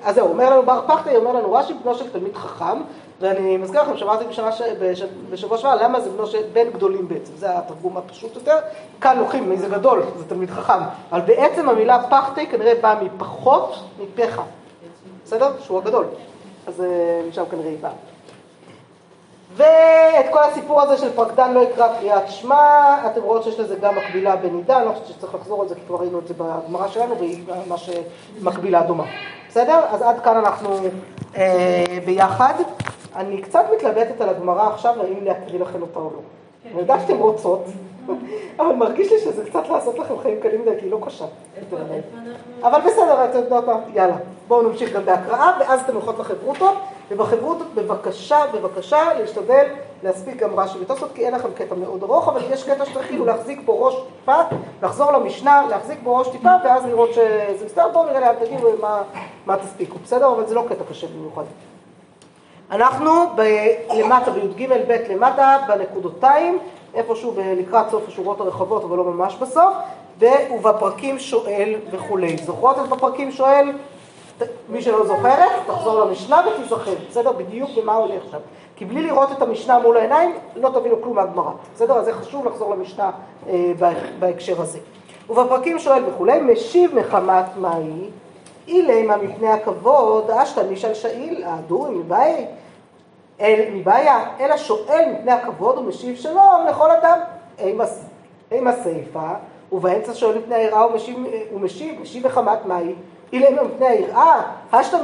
אז 0.04 0.16
זהו, 0.16 0.28
אומר 0.28 0.50
לנו 0.50 0.64
בר 0.66 0.82
פחתי, 0.88 1.16
אומר 1.16 1.32
לנו 1.34 1.54
רש"י, 1.54 1.74
בנו 1.84 1.96
של 1.96 2.10
תלמיד 2.12 2.36
חכם, 2.36 2.82
ואני 3.22 3.58
מזכיר 3.58 3.82
לכם, 3.82 3.98
שמעתי 3.98 4.26
בשנה, 4.26 4.52
ש- 4.52 4.62
בש- 4.82 5.04
בשבוע 5.30 5.58
שעבר, 5.58 5.84
למה 5.84 6.00
זה 6.00 6.10
בנו 6.10 6.28
של 6.28 6.42
בן 6.54 6.70
גדולים 6.70 7.08
בעצם, 7.08 7.32
זה 7.36 7.58
התרגום 7.58 7.98
הפשוט 7.98 8.36
יותר, 8.36 8.56
כאן 9.02 9.18
לוקחים 9.20 9.50
מי 9.50 9.58
זה 9.58 9.68
גדול, 9.70 10.04
זה 10.18 10.26
תלמיד 10.30 10.50
חכם, 10.50 10.80
אבל 11.12 11.22
בעצם 11.22 11.70
המילה 11.70 12.04
פחתי 12.10 12.48
כנראה 12.48 12.74
באה 12.82 13.04
מפחות 13.04 13.76
מפחה, 14.00 14.42
בסדר? 15.26 15.52
שהוא 15.60 15.78
הגדול, 15.78 16.06
אז 16.68 16.82
אה, 16.82 17.46
כנראה 17.52 17.70
היא 17.70 17.78
באה. 17.82 17.92
ואת 19.56 20.26
כל 20.32 20.44
הסיפור 20.44 20.82
הזה 20.82 20.98
של 20.98 21.14
פרקדן 21.16 21.54
לא 21.54 21.60
יקרא 21.60 21.88
קריאת 22.00 22.30
שמע, 22.30 22.58
אתם 23.12 23.22
רואות 23.22 23.44
שיש 23.44 23.60
לזה 23.60 23.76
גם 23.76 23.96
מקבילה 23.96 24.36
בנידה, 24.36 24.78
אני 24.78 24.86
לא 24.86 24.92
חושבת 24.92 25.08
שצריך 25.08 25.36
לחזור 25.36 25.62
על 25.62 25.68
זה 25.68 25.76
כי 25.76 25.82
כבר 25.88 25.98
ראינו 25.98 26.20
את 26.20 26.28
זה 26.28 26.34
בגמרא 26.34 26.88
שלנו 26.88 27.18
והיא 27.18 27.44
ממש 27.68 27.90
מקבילה 28.42 28.82
דומה. 28.82 29.04
בסדר? 29.50 29.80
אז 29.90 30.02
עד 30.02 30.20
כאן 30.20 30.38
אנחנו 30.38 30.70
אה, 31.38 31.84
ביחד. 32.06 32.54
אני 33.16 33.42
קצת 33.42 33.66
מתלבטת 33.76 34.22
על 34.22 34.30
הגמרא 34.30 34.74
עכשיו, 34.74 34.96
האם 35.02 35.26
להקריא 35.26 35.60
לכם 35.60 35.82
אותה 35.82 36.00
או 36.00 36.10
לא. 36.16 36.20
אני 36.72 36.80
יודעת 36.80 37.00
שאתם 37.02 37.18
רוצות, 37.18 37.66
אבל 38.60 38.76
מרגיש 38.76 39.12
לי 39.12 39.20
שזה 39.20 39.46
קצת 39.50 39.70
לעשות 39.70 40.00
לכם 40.00 40.14
חיים 40.22 40.40
קלים 40.42 40.62
מדי, 40.62 40.72
כי 40.80 40.86
היא 40.86 40.92
לא 40.92 41.00
קשה. 41.06 41.26
אבל 42.64 42.82
בסדר, 42.82 43.26
אתם 43.26 43.38
יודעות 43.38 43.68
מה, 43.68 43.76
יאללה. 43.94 44.16
בואו 44.48 44.62
נמשיך 44.62 44.94
גם 44.94 45.06
בהקראה, 45.06 45.52
ואז 45.60 45.82
אתם 45.82 45.94
הולכות 45.94 46.20
לחברותות, 46.20 46.76
ובחברותות 47.12 47.68
בבקשה, 47.76 48.38
בבקשה, 48.54 49.14
להשתדל 49.20 49.66
להספיק 50.04 50.36
גם 50.36 50.60
רש"י 50.60 50.78
ותוספות, 50.82 51.12
כי 51.16 51.26
אין 51.26 51.34
לכם 51.34 51.50
קטע 51.56 51.76
מאוד 51.76 52.04
ארוך, 52.04 52.28
אבל 52.28 52.42
יש 52.50 52.64
קטע 52.70 52.86
שתתחילו 52.86 53.26
להחזיק 53.26 53.62
בו 53.66 53.84
ראש 53.86 53.96
טיפה, 54.20 54.36
לחזור 54.84 55.12
למשנה, 55.12 55.66
להחזיק 55.70 56.00
בו 56.04 56.16
ראש 56.18 56.28
טיפה, 56.28 56.50
ואז 56.64 56.86
לראות 56.86 57.14
שזה 57.14 57.66
מסתדר, 57.66 57.88
בואו 57.94 58.06
נראה 58.06 58.20
לאן 58.20 58.36
תגידו 58.46 58.68
מה, 58.82 59.02
מה 59.46 59.58
תספיקו, 59.58 59.98
בסדר? 60.04 60.28
אבל 60.28 60.48
זה 60.48 60.56
לא 60.56 60.66
קטע 60.70 60.84
קשה 60.90 61.08
במיוחד. 61.08 61.44
אנחנו 62.72 63.12
ב- 63.36 63.74
למטה, 64.00 64.32
בי"ג 64.32 64.74
ב' 64.88 64.92
למטה, 65.10 65.58
בנקודותיים, 65.68 66.60
איפשהו 66.94 67.34
לקראת 67.38 67.90
סוף 67.90 68.08
השורות 68.08 68.40
הרחבות, 68.42 68.84
אבל 68.84 68.98
לא 68.98 69.04
ממש 69.04 69.36
בסוף, 69.36 69.74
ובפרקים 70.20 71.20
שואל 71.20 71.76
וכולי. 71.92 72.38
זוכרות 72.38 72.80
את 72.80 72.90
בפרקים 72.90 73.32
שואל? 73.32 73.72
מי 74.70 74.82
שלא 74.82 75.06
זוכרת, 75.06 75.52
תחזור 75.68 76.00
למשנה 76.06 76.42
ותיזכר, 76.48 76.92
בסדר? 77.10 77.32
בדיוק 77.32 77.70
במה 77.78 77.94
הולך 77.96 78.24
שם. 78.32 78.38
כי 78.76 78.86
בלי 78.86 79.02
לראות 79.02 79.32
את 79.32 79.42
המשנה 79.42 79.80
מול 79.80 79.98
העיניים, 79.98 80.32
לא 80.56 80.70
תבינו 80.70 81.02
כלום 81.02 81.16
מהגמרא, 81.16 81.52
בסדר? 81.76 81.94
אז 81.98 82.06
זה 82.06 82.14
חשוב 82.14 82.46
לחזור 82.46 82.72
למשנה 82.76 83.12
אה, 83.50 83.72
בה- 83.80 83.90
בהקשר 84.20 84.62
הזה. 84.62 84.80
ובפרקים 85.30 85.80
שואל 85.80 86.04
וכולי, 86.10 86.40
משיב 86.42 86.96
מחמת 86.96 87.46
מהי, 87.58 88.10
אילמה 88.68 89.18
מפני 89.18 89.48
הכבוד, 89.48 90.32
אשתא 90.32 90.62
משל 90.72 90.94
שאיל, 90.94 91.44
הדורי 91.48 91.92
מבאי, 91.92 92.46
אל 93.42 93.66
מבעיה, 93.74 94.20
אלא 94.40 94.58
שואל 94.58 95.06
מפני 95.14 95.32
הכבוד 95.32 95.78
ומשיב 95.78 96.16
שלום 96.16 96.66
לכל 96.70 96.92
אדם. 96.92 97.20
עם 98.52 98.68
הסיפה, 98.68 99.30
ובאמצע 99.72 100.14
שואל 100.14 100.38
מפני 100.38 100.56
היראה 100.56 100.88
ומשיב, 100.88 101.18
ומשיב, 101.56 102.02
משיב 102.02 102.28
מחמת 102.28 102.66
מהי, 102.66 102.94
אילמה 103.34 103.64
מפני 103.64 103.88
היראה, 103.88 104.42
השתא 104.72 104.98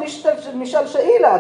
משל 0.55 0.87
שאילה, 0.87 1.35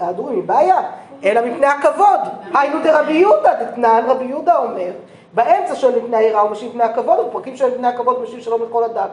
הדורי 0.00 0.36
מבעיה, 0.36 0.80
אלא 1.24 1.40
מפני 1.46 1.66
הכבוד. 1.66 2.20
היינו 2.54 2.82
דרבי 2.84 3.12
יהודה, 3.12 3.54
דתנן 3.54 4.04
רבי 4.08 4.24
יהודה 4.24 4.58
אומר, 4.58 4.90
באמצע 5.34 5.74
שואל 5.74 5.98
מפני 5.98 6.16
היראה 6.16 6.44
ומשיב 6.44 6.68
מפני 6.68 6.84
הכבוד, 6.84 7.18
ובפרקים 7.18 7.56
שואל 7.56 7.70
מפני 7.70 7.88
הכבוד 7.88 8.16
ומשיב 8.18 8.40
שלום 8.40 8.62
לכל 8.62 8.84
אדם. 8.84 9.08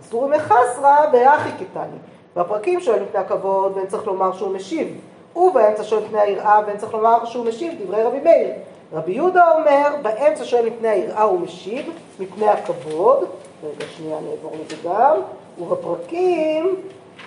אסור 0.00 0.28
מחסרא 0.28 1.06
והכי 1.12 1.50
קטני. 1.50 1.98
בפרקים 2.36 2.80
שואל 2.80 3.02
מפני 3.02 3.20
הכבוד, 3.20 3.72
ואין 3.76 3.86
צריך 3.86 4.06
לומר 4.06 4.32
שהוא 4.32 4.54
משיב. 4.54 5.00
ובאמצע 5.36 5.84
שואל 5.84 6.02
מפני 6.04 6.20
היראה, 6.20 6.60
ואין 6.66 6.76
צריך 6.76 6.94
לומר 6.94 7.24
שהוא 7.24 7.46
משיב, 7.46 7.72
דברי 7.82 8.02
רבי 8.02 8.20
מאיר. 8.20 8.50
רבי 8.92 9.12
יהודה 9.12 9.52
אומר, 9.52 9.88
באמצע 10.02 10.44
שואל 10.44 10.66
מפני 10.66 10.88
היראה 10.88 11.22
הוא 11.22 11.40
משיב, 11.40 11.90
מפני 12.20 12.48
הכבוד, 12.48 13.28
רגע 13.64 13.84
שנייה 13.96 14.18
אני 14.18 14.26
אעבור 14.30 14.52
לזה 14.64 14.76
גם, 14.84 15.16
ובפרקים 15.58 16.76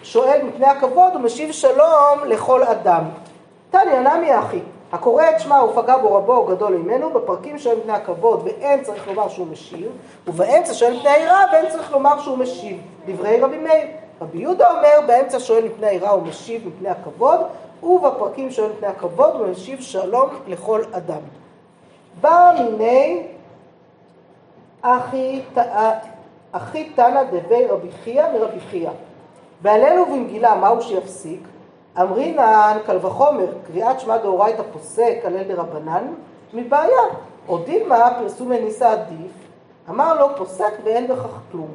שואל 0.04 0.42
מפני 0.44 0.66
הכבוד 0.66 1.14
הוא 1.14 1.22
משיב 1.22 1.52
שלום 1.52 2.20
לכל 2.26 2.64
אדם. 2.64 3.04
תניא 3.72 4.00
נמי 4.00 4.40
אחי, 4.40 4.60
הקורא 4.92 5.24
את 5.30 5.40
שמע 5.40 5.64
ופגע 5.64 5.98
בו 5.98 6.16
רבו 6.16 6.46
גדול 6.46 6.76
ממנו, 6.76 7.10
בפרקים 7.10 7.58
שואל 7.58 7.78
מפני 7.78 7.94
הכבוד 7.94 8.42
ואין 8.44 8.84
צריך 8.84 9.08
לומר 9.08 9.30
שהוא 9.30 9.48
משיב, 9.48 9.92
ובאמצע 10.28 10.74
שואל 10.74 10.94
מפני 10.98 11.10
היראה 11.10 11.44
ואין 11.54 11.70
צריך 11.70 11.92
לומר 11.92 12.20
שהוא 12.20 12.38
משיב, 12.38 12.78
דברי 13.06 13.42
רבי 13.42 13.58
מאיר. 13.58 13.88
רבי 14.22 14.38
יהודה 14.38 14.70
אומר, 14.70 15.08
באמצע 15.08 15.40
שואל 15.40 15.66
מפני 15.66 15.88
היראה 15.88 16.10
הוא 16.10 16.24
משיב 16.24 16.68
מפני 16.68 16.90
הכבוד, 16.90 17.40
ובפרקים 17.84 18.52
שואל 18.52 18.72
מפני 18.72 18.88
הכבוד 18.88 19.36
הוא 19.36 19.48
משיב 19.48 19.82
שלום 19.82 20.30
לכל 20.48 20.82
אדם. 20.92 21.22
בא 22.22 22.52
מיני 22.60 23.28
אחי, 24.82 25.42
תנא 26.96 27.24
דבי 27.24 27.66
רבי 27.66 27.92
חייא 28.04 28.24
מרבי 28.34 28.60
חייא. 28.60 28.90
בהלל 29.62 30.00
ובמגילה 30.00 30.56
מהו 30.56 30.82
שיפסיק? 30.82 31.48
אמרינן 32.02 32.78
קל 32.86 32.98
וחומר, 33.06 33.48
קריאת 33.68 34.00
שמע 34.00 34.18
דאורייתא 34.18 34.64
פוסק, 34.74 35.18
הלל 35.24 35.44
דרבנן, 35.44 36.14
מבעיה. 36.54 37.02
או 37.48 37.58
דילמה 37.58 38.10
פרסום 38.20 38.50
מניסה 38.50 38.92
עדיף, 38.92 39.32
אמר 39.90 40.20
לו 40.20 40.36
פוסק 40.38 40.74
ואין 40.84 41.08
בכך 41.08 41.40
כלום. 41.52 41.72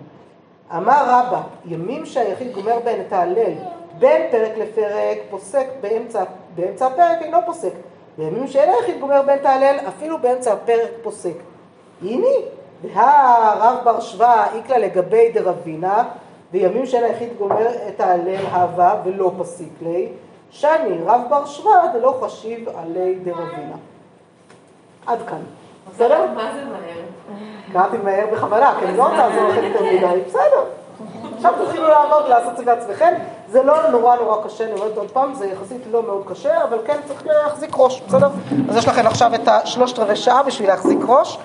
אמר 0.76 1.04
רבא, 1.06 1.40
ימים 1.66 2.06
שהיחיד 2.06 2.52
גומר 2.52 2.78
בהן 2.84 3.00
את 3.00 3.12
ההלל, 3.12 3.52
בין 3.98 4.22
פרק 4.30 4.52
לפרק, 4.58 5.18
פוסק 5.30 5.66
באמצע, 5.80 6.24
באמצע 6.54 6.86
הפרק 6.86 7.22
אינו 7.22 7.38
פוסק. 7.46 7.72
בימים 8.18 8.46
שאין 8.46 8.70
היחיד 8.70 9.00
גומר 9.00 9.22
בהן 9.22 9.38
את 9.38 9.46
ההלל, 9.46 9.76
אפילו 9.88 10.18
באמצע 10.18 10.52
הפרק 10.52 10.90
פוסק. 11.02 11.34
הנה, 12.02 12.28
והרב 12.82 13.78
בר 13.84 14.00
שבא 14.00 14.46
איקלה 14.54 14.78
לגבי 14.78 15.32
דרבינה, 15.32 16.04
בימים 16.52 16.86
שאין 16.86 17.04
היחיד 17.04 17.28
גומר 17.38 17.66
את 17.88 18.00
ההלל 18.00 18.46
הווה 18.46 19.00
ולא 19.04 19.32
פסיק 19.38 19.72
לי, 19.82 20.08
שאני 20.50 20.98
רב 21.06 21.20
בר 21.30 21.46
שבא 21.46 21.86
דלא 21.92 22.18
חשיב 22.22 22.68
עלי 22.68 23.14
דרבינה. 23.14 23.76
עד 25.06 25.18
כאן. 25.26 25.42
בסדר? 25.94 26.26
מה 26.34 26.52
זה 26.54 26.64
מהר? 26.64 27.02
קראתי 27.72 27.96
מהר 27.96 28.26
בכוונה, 28.32 28.76
כי 28.78 28.86
אני 28.86 28.96
לא 28.96 29.02
רוצה 29.02 29.28
לעזור 29.28 29.48
לכם 29.48 29.64
יותר 29.64 29.84
מדי, 29.84 30.20
בסדר. 30.26 30.64
עכשיו 31.44 31.66
תתחילו 31.66 31.88
לעבוד, 31.88 32.28
לעשות 32.28 32.52
את 32.52 32.56
זה 32.56 32.64
בעצמכם. 32.64 33.14
זה 33.50 33.62
לא 33.62 33.88
נורא 33.88 34.16
נורא 34.16 34.44
קשה, 34.44 34.64
אני 34.64 34.72
אומרת 34.72 34.96
עוד 34.96 35.10
פעם, 35.10 35.34
זה 35.34 35.46
יחסית 35.46 35.80
לא 35.90 36.02
מאוד 36.02 36.22
קשה, 36.26 36.64
אבל 36.64 36.78
כן 36.86 36.96
צריך 37.08 37.26
להחזיק 37.26 37.70
ראש, 37.76 38.02
בסדר? 38.08 38.28
אז 38.68 38.76
יש 38.76 38.88
לכם 38.88 39.06
עכשיו 39.06 39.34
את 39.34 39.48
השלושת 39.48 39.98
רבעי 39.98 40.16
שעה 40.16 40.42
בשביל 40.42 40.68
להחזיק 40.68 40.98
ראש. 41.08 41.38